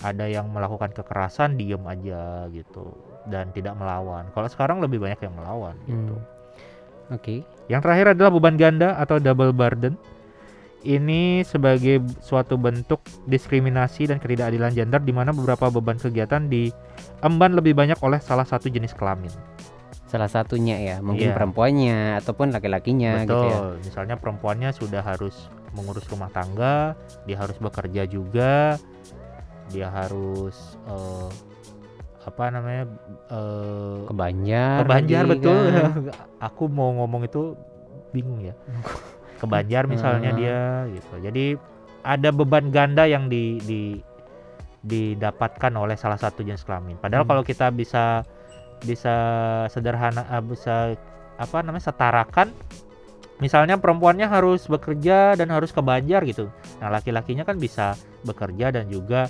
ada 0.00 0.24
yang 0.26 0.48
melakukan 0.48 0.90
kekerasan 0.94 1.58
diem 1.58 1.82
aja 1.84 2.46
gitu 2.50 2.94
dan 3.28 3.52
tidak 3.52 3.76
melawan. 3.76 4.26
Kalau 4.32 4.48
sekarang 4.48 4.80
lebih 4.80 4.98
banyak 4.98 5.20
yang 5.20 5.34
melawan 5.36 5.76
gitu. 5.84 6.16
Hmm. 6.16 7.14
Oke. 7.14 7.44
Yang 7.68 7.80
terakhir 7.84 8.06
adalah 8.16 8.30
beban 8.32 8.56
ganda 8.56 8.96
atau 8.96 9.16
double 9.16 9.52
burden. 9.52 9.96
Ini 10.78 11.42
sebagai 11.42 12.00
suatu 12.22 12.54
bentuk 12.54 13.02
diskriminasi 13.26 14.06
dan 14.06 14.22
ketidakadilan 14.22 14.72
gender 14.72 15.02
di 15.02 15.10
mana 15.10 15.34
beberapa 15.34 15.68
beban 15.74 15.98
kegiatan 15.98 16.46
diemban 16.46 17.52
lebih 17.52 17.74
banyak 17.74 17.98
oleh 17.98 18.22
salah 18.22 18.46
satu 18.46 18.70
jenis 18.70 18.94
kelamin. 18.94 19.32
Salah 20.08 20.30
satunya 20.30 20.78
ya, 20.80 20.96
mungkin 21.04 21.28
Iya. 21.28 21.36
perempuannya 21.36 21.98
ataupun 22.22 22.54
laki-lakinya 22.54 23.26
gitu 23.26 23.36
ya. 23.44 23.58
Misalnya 23.82 24.16
perempuannya 24.16 24.70
sudah 24.72 25.02
harus 25.04 25.50
mengurus 25.76 26.06
rumah 26.08 26.32
tangga, 26.32 26.96
dia 27.28 27.36
harus 27.36 27.58
bekerja 27.60 28.08
juga, 28.08 28.78
dia 29.68 29.88
harus 29.92 30.78
eh, 30.88 31.28
apa 32.28 32.44
namanya 32.48 32.84
eh, 33.28 33.96
Ke 34.04 34.14
Banjar. 34.14 34.76
ke 34.78 34.84
Banjar 34.84 35.22
lagi 35.24 35.32
betul. 35.40 35.62
kan. 35.72 35.92
Aku 36.48 36.68
mau 36.68 36.92
ngomong 36.94 37.24
itu 37.24 37.56
bingung 38.12 38.40
ya. 38.40 38.54
Ke 39.36 39.46
Banjar 39.46 39.88
misalnya 39.92 40.30
dia 40.32 40.60
gitu. 40.90 41.14
Jadi 41.18 41.56
ada 42.02 42.28
beban 42.30 42.70
ganda 42.70 43.04
yang 43.04 43.26
di, 43.26 43.58
di 43.64 43.82
didapatkan 44.80 45.72
oleh 45.74 45.98
salah 45.98 46.16
satu 46.16 46.40
jenis 46.40 46.62
kelamin. 46.62 46.96
Padahal 46.96 47.26
Hmm. 47.26 47.30
kalau 47.34 47.42
kita 47.42 47.68
bisa 47.68 48.22
bisa 48.78 49.14
sederhana 49.66 50.22
ah, 50.28 50.38
bisa 50.38 50.94
apa 51.34 51.58
namanya 51.60 51.90
setarakan 51.90 52.54
misalnya 53.38 53.74
perempuannya 53.74 54.26
harus 54.26 54.66
bekerja 54.66 55.34
dan 55.34 55.50
harus 55.50 55.70
ke 55.70 55.78
Banjar 55.78 56.22
gitu. 56.22 56.50
Nah, 56.78 56.90
laki-lakinya 56.90 57.42
kan 57.42 57.54
bisa 57.54 57.94
bekerja 58.22 58.70
dan 58.70 58.86
juga 58.86 59.26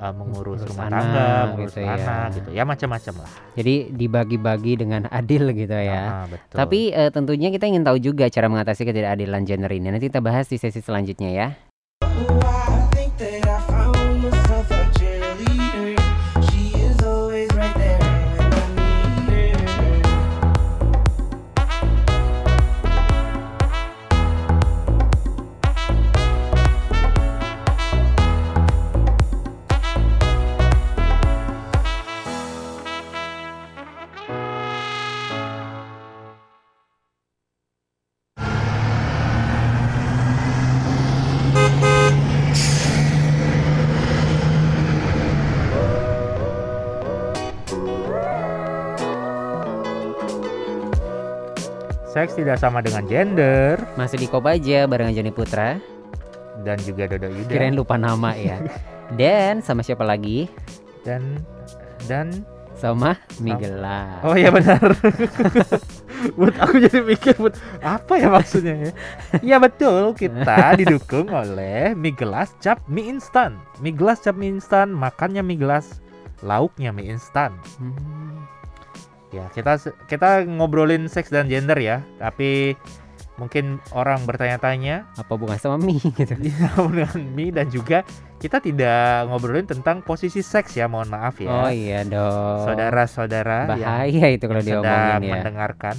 ah, 0.00 0.12
mengurus 0.16 0.64
Ngurus 0.64 0.70
rumah 0.72 0.86
anak, 0.88 1.00
tangga, 1.04 1.28
mengurus 1.28 1.60
gitu 1.60 1.78
ya. 1.84 1.94
anak 1.94 2.26
gitu. 2.32 2.48
Ya 2.56 2.62
macam-macam 2.64 3.14
lah. 3.20 3.30
Jadi 3.54 3.74
dibagi-bagi 3.92 4.72
dengan 4.80 5.02
adil 5.12 5.44
gitu 5.52 5.76
ya. 5.76 6.02
Ah, 6.02 6.24
betul. 6.26 6.56
Tapi 6.56 6.80
eh, 6.90 7.10
tentunya 7.12 7.48
kita 7.52 7.64
ingin 7.68 7.84
tahu 7.84 8.00
juga 8.00 8.26
cara 8.32 8.48
mengatasi 8.48 8.82
ketidakadilan 8.88 9.42
gender 9.44 9.70
ini. 9.70 9.92
Nanti 9.92 10.08
kita 10.08 10.24
bahas 10.24 10.48
di 10.48 10.56
sesi 10.56 10.80
selanjutnya 10.80 11.30
ya. 11.30 11.48
Seks 52.30 52.46
tidak 52.46 52.62
sama 52.62 52.78
dengan 52.78 53.02
gender 53.10 53.74
Masih 53.98 54.14
di 54.14 54.30
Kop 54.30 54.46
aja 54.46 54.86
barengan 54.86 55.10
Joni 55.10 55.34
Putra. 55.34 55.82
dan 56.62 56.78
juga 56.78 57.10
Dodo 57.10 57.26
Yuda 57.26 57.50
Kirain 57.50 57.74
lupa 57.74 57.98
nama 57.98 58.30
ya. 58.38 58.62
Dan 59.18 59.58
sama 59.58 59.82
siapa 59.82 60.06
lagi? 60.06 60.46
dan 61.02 61.42
dan 62.06 62.30
Sama 62.78 63.18
Migela. 63.42 64.22
oh 64.22 64.38
iya 64.38 64.54
benar 64.54 64.94
Bud, 66.38 66.54
aku 66.54 66.78
jadi 66.78 67.02
mikir, 67.02 67.34
Bud, 67.34 67.56
apa 67.82 68.14
ya 68.14 68.28
maksudnya 68.30 68.76
ya? 68.78 68.90
Iya 69.40 69.56
betul, 69.58 70.12
kita 70.14 70.70
didukung 70.84 71.32
oleh 71.32 71.96
mie 71.96 72.12
gelas 72.12 72.52
cap 72.60 72.78
mie 72.86 73.08
instan. 73.08 73.56
Mie 73.80 73.90
gelas 73.90 74.20
cap 74.20 74.36
mie 74.36 74.52
instan, 74.52 74.92
makannya 74.92 75.40
mie 75.40 75.56
gelas, 75.56 75.98
lauknya 76.44 76.92
mie 76.92 77.08
instan. 77.10 77.56
Hmm. 77.80 78.44
Ya, 79.30 79.46
kita 79.54 79.78
kita 80.10 80.42
ngobrolin 80.42 81.06
seks 81.06 81.30
dan 81.30 81.46
gender 81.46 81.78
ya, 81.78 82.02
tapi 82.18 82.74
mungkin 83.40 83.80
orang 83.96 84.28
bertanya-tanya 84.28 85.08
Apa 85.16 85.40
bukan 85.40 85.56
sama 85.56 85.80
mie 85.80 85.96
gitu? 86.20 86.34
Iya, 86.36 86.76
dengan 86.76 87.20
mie 87.32 87.54
dan 87.54 87.72
juga 87.72 88.04
kita 88.36 88.60
tidak 88.60 89.30
ngobrolin 89.30 89.64
tentang 89.64 90.02
posisi 90.02 90.42
seks 90.42 90.76
ya, 90.76 90.90
mohon 90.90 91.08
maaf 91.08 91.38
ya. 91.40 91.48
Oh 91.48 91.70
iya 91.70 92.02
dong. 92.04 92.66
Saudara-saudara 92.68 93.70
Bahaya 93.70 94.26
itu 94.34 94.44
kalau 94.44 94.60
sedang 94.60 94.84
diomongin 94.84 95.22
ya. 95.24 95.32
mendengarkan. 95.40 95.96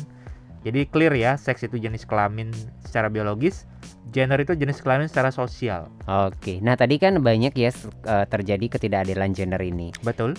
Jadi 0.62 0.86
clear 0.94 1.13
ya, 1.17 1.41
seks 1.41 1.65
itu 1.65 1.82
jenis 1.82 2.06
kelamin 2.06 2.54
secara 2.86 3.10
biologis, 3.10 3.65
gender 4.13 4.38
itu 4.38 4.54
jenis 4.54 4.78
kelamin 4.86 5.10
secara 5.10 5.34
sosial. 5.34 5.89
Oke. 6.06 6.62
Nah, 6.62 6.78
tadi 6.78 7.02
kan 7.02 7.17
banyak 7.17 7.58
ya 7.58 7.74
eh, 7.74 8.26
terjadi 8.30 8.78
ketidakadilan 8.78 9.34
gender 9.34 9.58
ini. 9.58 9.89
Betul. 10.06 10.38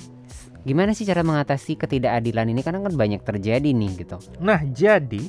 Gimana 0.62 0.94
sih 0.94 1.02
cara 1.02 1.26
mengatasi 1.26 1.74
ketidakadilan 1.74 2.46
ini? 2.54 2.62
Karena 2.62 2.86
kan 2.86 2.94
banyak 2.94 3.22
terjadi 3.26 3.66
nih 3.66 4.06
gitu. 4.06 4.18
Nah, 4.38 4.62
jadi 4.62 5.26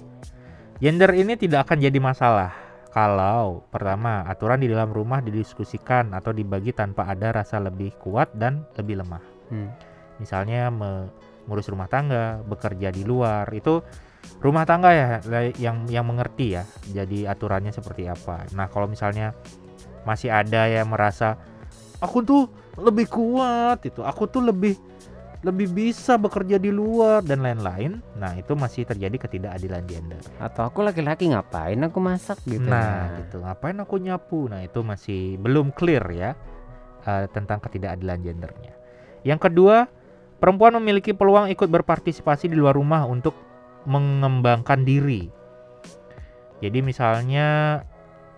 gender 0.77 1.11
ini 1.17 1.33
tidak 1.33 1.69
akan 1.69 1.77
jadi 1.81 1.97
masalah 1.97 2.53
kalau 2.93 3.65
pertama 3.73 4.21
aturan 4.29 4.61
di 4.61 4.69
dalam 4.69 4.93
rumah 4.93 5.17
didiskusikan 5.25 6.13
atau 6.13 6.29
dibagi 6.29 6.69
tanpa 6.77 7.09
ada 7.09 7.33
rasa 7.33 7.57
lebih 7.57 7.97
kuat 7.97 8.29
dan 8.37 8.69
lebih 8.77 9.01
lemah. 9.01 9.23
Hmm. 9.49 9.73
Misalnya 10.21 10.69
mengurus 10.69 11.65
rumah 11.73 11.89
tangga, 11.89 12.45
bekerja 12.45 12.93
di 12.93 13.01
luar, 13.01 13.49
itu 13.49 13.81
rumah 14.37 14.69
tangga 14.69 14.93
ya 14.93 15.07
yang 15.57 15.89
yang 15.89 16.05
mengerti 16.05 16.61
ya. 16.61 16.63
Jadi 16.93 17.25
aturannya 17.25 17.73
seperti 17.73 18.05
apa. 18.05 18.45
Nah, 18.53 18.69
kalau 18.69 18.85
misalnya 18.85 19.33
masih 20.05 20.29
ada 20.29 20.69
yang 20.69 20.93
merasa 20.93 21.41
aku 21.97 22.21
tuh 22.21 22.45
lebih 22.77 23.09
kuat 23.09 23.81
itu, 23.89 24.05
aku 24.05 24.29
tuh 24.29 24.45
lebih 24.45 24.77
lebih 25.43 25.75
bisa 25.75 26.15
bekerja 26.15 26.55
di 26.55 26.71
luar 26.71 27.19
dan 27.19 27.43
lain-lain. 27.43 27.99
Nah, 28.15 28.31
itu 28.39 28.55
masih 28.55 28.87
terjadi 28.87 29.27
ketidakadilan 29.27 29.83
gender. 29.83 30.23
Atau 30.39 30.63
aku 30.63 30.79
laki-laki 30.79 31.27
ngapain 31.35 31.75
aku 31.83 31.99
masak 31.99 32.39
gitu. 32.47 32.63
Nah, 32.63 33.11
gitu. 33.19 33.43
Ngapain 33.43 33.75
aku 33.83 33.99
nyapu? 33.99 34.47
Nah, 34.47 34.63
itu 34.63 34.79
masih 34.79 35.35
belum 35.43 35.75
clear 35.75 36.03
ya 36.15 36.31
eh, 37.03 37.27
tentang 37.35 37.59
ketidakadilan 37.59 38.23
gendernya. 38.23 38.73
Yang 39.27 39.51
kedua, 39.51 39.91
perempuan 40.39 40.79
memiliki 40.79 41.11
peluang 41.11 41.51
ikut 41.51 41.67
berpartisipasi 41.67 42.47
di 42.47 42.55
luar 42.55 42.79
rumah 42.79 43.03
untuk 43.03 43.35
mengembangkan 43.83 44.87
diri. 44.87 45.27
Jadi 46.63 46.79
misalnya 46.79 47.83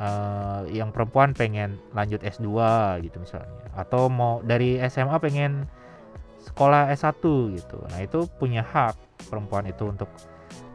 eh, 0.02 0.62
yang 0.74 0.90
perempuan 0.90 1.38
pengen 1.38 1.78
lanjut 1.94 2.26
S2 2.26 2.50
gitu 3.06 3.22
misalnya 3.22 3.70
atau 3.76 4.08
mau 4.08 4.40
dari 4.42 4.80
SMA 4.88 5.20
pengen 5.20 5.68
sekolah 6.46 6.90
S1 6.90 7.22
gitu. 7.56 7.78
Nah, 7.90 8.00
itu 8.00 8.30
punya 8.38 8.62
hak 8.62 8.94
perempuan 9.28 9.66
itu 9.66 9.86
untuk 9.86 10.08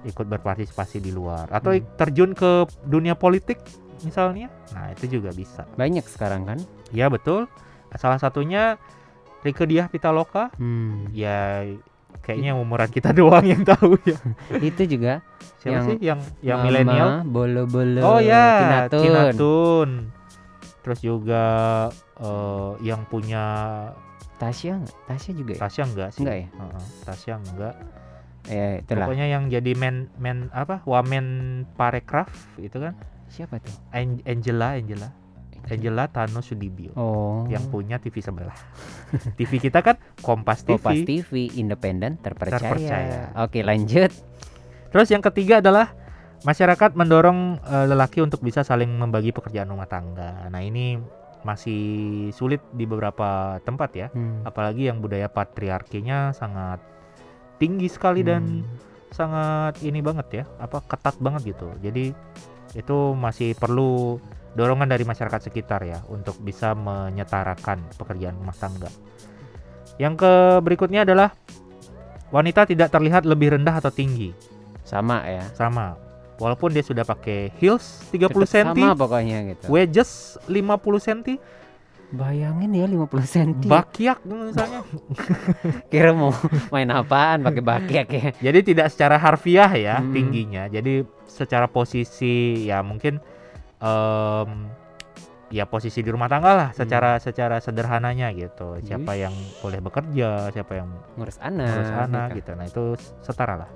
ikut 0.00 0.26
berpartisipasi 0.26 0.98
di 0.98 1.12
luar 1.12 1.46
atau 1.48 1.76
Hmm. 1.76 1.84
terjun 1.94 2.32
ke 2.32 2.64
dunia 2.84 3.12
politik 3.14 3.60
misalnya. 4.00 4.48
Nah, 4.72 4.90
itu 4.90 5.20
juga 5.20 5.30
bisa. 5.30 5.68
Banyak 5.76 6.04
sekarang 6.04 6.48
kan? 6.48 6.58
Ya, 6.90 7.06
betul. 7.06 7.46
Salah 7.94 8.16
satunya 8.16 8.80
Rike 9.40 9.64
Diah 9.64 9.86
Pitaloka. 9.86 10.48
Hmm. 10.56 11.08
Ya 11.12 11.64
kayaknya 12.20 12.52
umuran 12.52 12.88
kita 12.88 13.12
doang 13.18 13.44
yang 13.44 13.62
tahu 13.62 13.96
ya. 14.04 14.16
itu 14.68 14.84
juga 14.88 15.20
Siapa 15.60 15.76
Yang 15.76 15.84
sih 15.84 15.96
yang 16.00 16.20
yang 16.40 16.58
milenial? 16.64 17.08
Bolo-bolo. 17.28 18.00
Oh 18.00 18.16
ya, 18.16 18.88
Tinatun. 18.88 19.02
Tina 19.04 19.22
Tun. 19.36 19.90
Terus 20.80 20.98
juga 21.04 21.44
eh, 22.16 22.70
yang 22.80 23.04
punya 23.04 23.44
Tasya 24.40 24.72
nggak? 24.80 24.96
Tasya 25.06 25.30
juga 25.36 25.52
ya? 25.52 25.60
Tasya 25.60 25.82
enggak 25.84 26.08
sih? 26.10 26.20
Enggak 26.24 26.36
ya? 26.36 26.46
Heeh, 26.48 26.82
Tasya 27.04 27.34
enggak. 27.36 27.74
Ya 28.48 28.66
itulah. 28.80 29.04
Pokoknya 29.04 29.26
yang 29.28 29.44
jadi 29.46 29.72
men 29.76 30.08
men 30.16 30.48
apa? 30.50 30.80
Wamen 30.88 31.26
parekraf 31.76 32.32
itu 32.56 32.80
kan 32.80 32.96
Siapa 33.28 33.60
tuh? 33.60 33.70
An- 33.92 34.24
Angela 34.24 34.74
Angela 34.74 35.12
Angela 35.68 36.08
Tano 36.08 36.40
Sudibyo 36.40 36.90
Oh. 36.96 37.44
yang 37.46 37.68
punya 37.68 38.00
TV 38.00 38.18
sebelah. 38.18 38.56
TV 39.38 39.60
kita 39.60 39.84
kan 39.84 40.00
Kompas 40.18 40.64
TV. 40.64 40.80
Kompas 40.80 40.98
TV 41.04 41.30
independen 41.54 42.16
terpercaya. 42.16 42.58
Terpercaya. 42.64 43.20
Oke, 43.38 43.60
lanjut. 43.60 44.10
Terus 44.90 45.08
yang 45.12 45.22
ketiga 45.22 45.60
adalah 45.60 45.92
masyarakat 46.42 46.96
mendorong 46.96 47.60
eh, 47.60 47.86
lelaki 47.86 48.18
untuk 48.18 48.40
bisa 48.40 48.64
saling 48.64 48.88
membagi 48.88 49.30
pekerjaan 49.30 49.68
rumah 49.68 49.86
tangga. 49.86 50.48
Nah, 50.48 50.64
ini 50.64 50.96
masih 51.42 51.82
sulit 52.36 52.60
di 52.74 52.84
beberapa 52.84 53.60
tempat 53.64 53.90
ya. 53.96 54.08
Hmm. 54.12 54.44
Apalagi 54.44 54.88
yang 54.88 55.00
budaya 55.00 55.26
patriarkinya 55.30 56.32
sangat 56.36 56.80
tinggi 57.60 57.88
sekali 57.88 58.24
dan 58.24 58.64
Hmm. 58.64 58.68
sangat 59.10 59.82
ini 59.82 60.00
banget 60.00 60.26
ya, 60.42 60.44
apa 60.62 60.80
ketat 60.86 61.18
banget 61.18 61.56
gitu. 61.56 61.68
Jadi 61.82 62.14
itu 62.78 62.98
masih 63.18 63.58
perlu 63.58 64.22
dorongan 64.54 64.86
dari 64.90 65.02
masyarakat 65.06 65.50
sekitar 65.50 65.82
ya 65.86 65.98
untuk 66.10 66.38
bisa 66.42 66.74
menyetarakan 66.74 67.82
pekerjaan 67.98 68.38
rumah 68.38 68.54
tangga. 68.54 68.90
Yang 69.98 70.14
ke 70.26 70.32
berikutnya 70.64 71.02
adalah 71.06 71.34
wanita 72.30 72.66
tidak 72.66 72.94
terlihat 72.94 73.26
lebih 73.26 73.58
rendah 73.58 73.78
atau 73.82 73.90
tinggi, 73.90 74.30
sama 74.86 75.26
ya. 75.26 75.44
sama. 75.54 76.09
Walaupun 76.40 76.72
dia 76.72 76.80
sudah 76.80 77.04
pakai 77.04 77.52
heels 77.54 78.00
30 78.08 78.26
Tetep 78.26 78.48
cm, 78.48 78.72
Sama 78.74 78.96
pokoknya 78.96 79.38
gitu. 79.46 79.68
wedges 79.68 80.10
50 80.44 80.56
cm, 80.98 81.36
Bayangin 82.10 82.74
ya 82.74 82.86
50 82.88 83.06
cm. 83.22 83.68
bakyak 83.68 84.18
misalnya. 84.24 84.82
Kira 85.92 86.10
mau 86.10 86.34
main 86.68 86.90
apaan 86.90 87.38
pakai 87.40 87.62
bakyak 87.62 88.06
ya. 88.08 88.24
Jadi 88.42 88.58
tidak 88.66 88.88
secara 88.88 89.14
harfiah 89.14 89.70
ya 89.70 90.00
Hmm. 90.00 90.10
tingginya. 90.10 90.66
Jadi 90.66 91.06
secara 91.24 91.68
posisi 91.68 92.66
ya 92.66 92.82
mungkin 92.82 93.22
em, 93.78 94.50
ya 95.48 95.64
posisi 95.64 95.98
di 95.98 96.08
rumah 96.08 96.26
tangga 96.26 96.50
lah 96.50 96.68
secara 96.72 97.16
secara 97.16 97.58
sederhananya 97.58 98.30
gitu. 98.32 98.82
Siapa 98.82 99.14
yang 99.14 99.30
boleh 99.60 99.78
bekerja, 99.78 100.50
siapa 100.50 100.72
yang 100.74 100.90
Ngurus 101.14 101.38
anak. 101.38 101.70
ngurus 101.70 101.92
anak 101.92 102.26
gitu. 102.30 102.38
gitu. 102.40 102.50
Nah, 102.54 102.66
itu 102.66 102.84
setara 103.20 103.54
lah. 103.56 103.70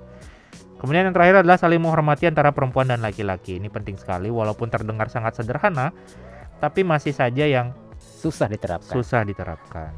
Kemudian 0.78 1.08
yang 1.08 1.14
terakhir 1.16 1.40
adalah 1.46 1.56
saling 1.56 1.80
menghormati 1.80 2.28
antara 2.28 2.52
perempuan 2.52 2.90
dan 2.90 3.00
laki-laki. 3.00 3.56
Ini 3.56 3.72
penting 3.72 3.96
sekali 3.96 4.28
walaupun 4.28 4.68
terdengar 4.68 5.08
sangat 5.08 5.40
sederhana 5.40 5.94
tapi 6.60 6.87
masih 6.87 7.12
saja 7.12 7.44
yang 7.44 7.72
Susah 8.00 8.48
diterapkan. 8.48 8.92
susah 8.92 9.20
diterapkan. 9.24 9.92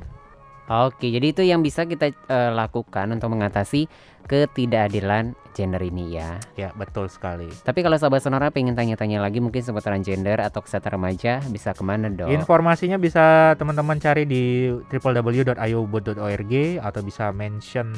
Oke, 0.67 1.15
jadi 1.15 1.31
itu 1.31 1.43
yang 1.47 1.63
bisa 1.63 1.87
kita 1.87 2.11
eh, 2.11 2.51
lakukan 2.51 3.07
untuk 3.15 3.31
mengatasi 3.31 3.87
ketidakadilan 4.27 5.39
gender 5.55 5.79
ini 5.79 6.19
ya. 6.19 6.43
Ya, 6.59 6.75
betul 6.75 7.07
sekali. 7.07 7.47
Tapi 7.63 7.87
kalau 7.87 7.95
sahabat 7.95 8.27
sonora 8.27 8.51
pengen 8.51 8.75
tanya-tanya 8.75 9.23
lagi 9.23 9.39
mungkin 9.39 9.63
seputaran 9.63 10.03
gender 10.03 10.43
atau 10.43 10.59
kesehatan 10.67 10.99
remaja 10.99 11.39
bisa 11.55 11.71
ke 11.71 11.87
mana 11.87 12.11
dong? 12.11 12.35
Informasinya 12.35 12.99
bisa 12.99 13.55
teman-teman 13.55 14.03
cari 14.03 14.27
di 14.27 14.75
www.ayoubud.org 14.91 16.53
atau 16.83 17.01
bisa 17.07 17.31
mention 17.31 17.95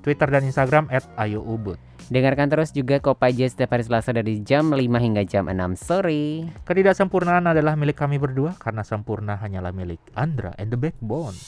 Twitter 0.00 0.28
dan 0.28 0.42
Instagram 0.44 0.88
@ayoubud. 1.16 1.78
Dengarkan 2.10 2.50
terus 2.50 2.74
juga 2.74 2.98
Kopaja 2.98 3.46
setiap 3.46 3.78
hari 3.78 3.86
Selasa 3.86 4.10
dari 4.10 4.42
jam 4.42 4.74
5 4.74 4.82
hingga 4.98 5.22
jam 5.22 5.46
6 5.46 5.78
sore. 5.78 6.50
Ketidaksempurnaan 6.66 7.46
adalah 7.54 7.78
milik 7.78 7.94
kami 7.94 8.18
berdua 8.18 8.58
karena 8.58 8.82
sempurna 8.82 9.38
hanyalah 9.38 9.70
milik 9.70 10.02
Andra 10.18 10.50
and 10.58 10.74
the 10.74 10.78
Backbone. 10.80 11.38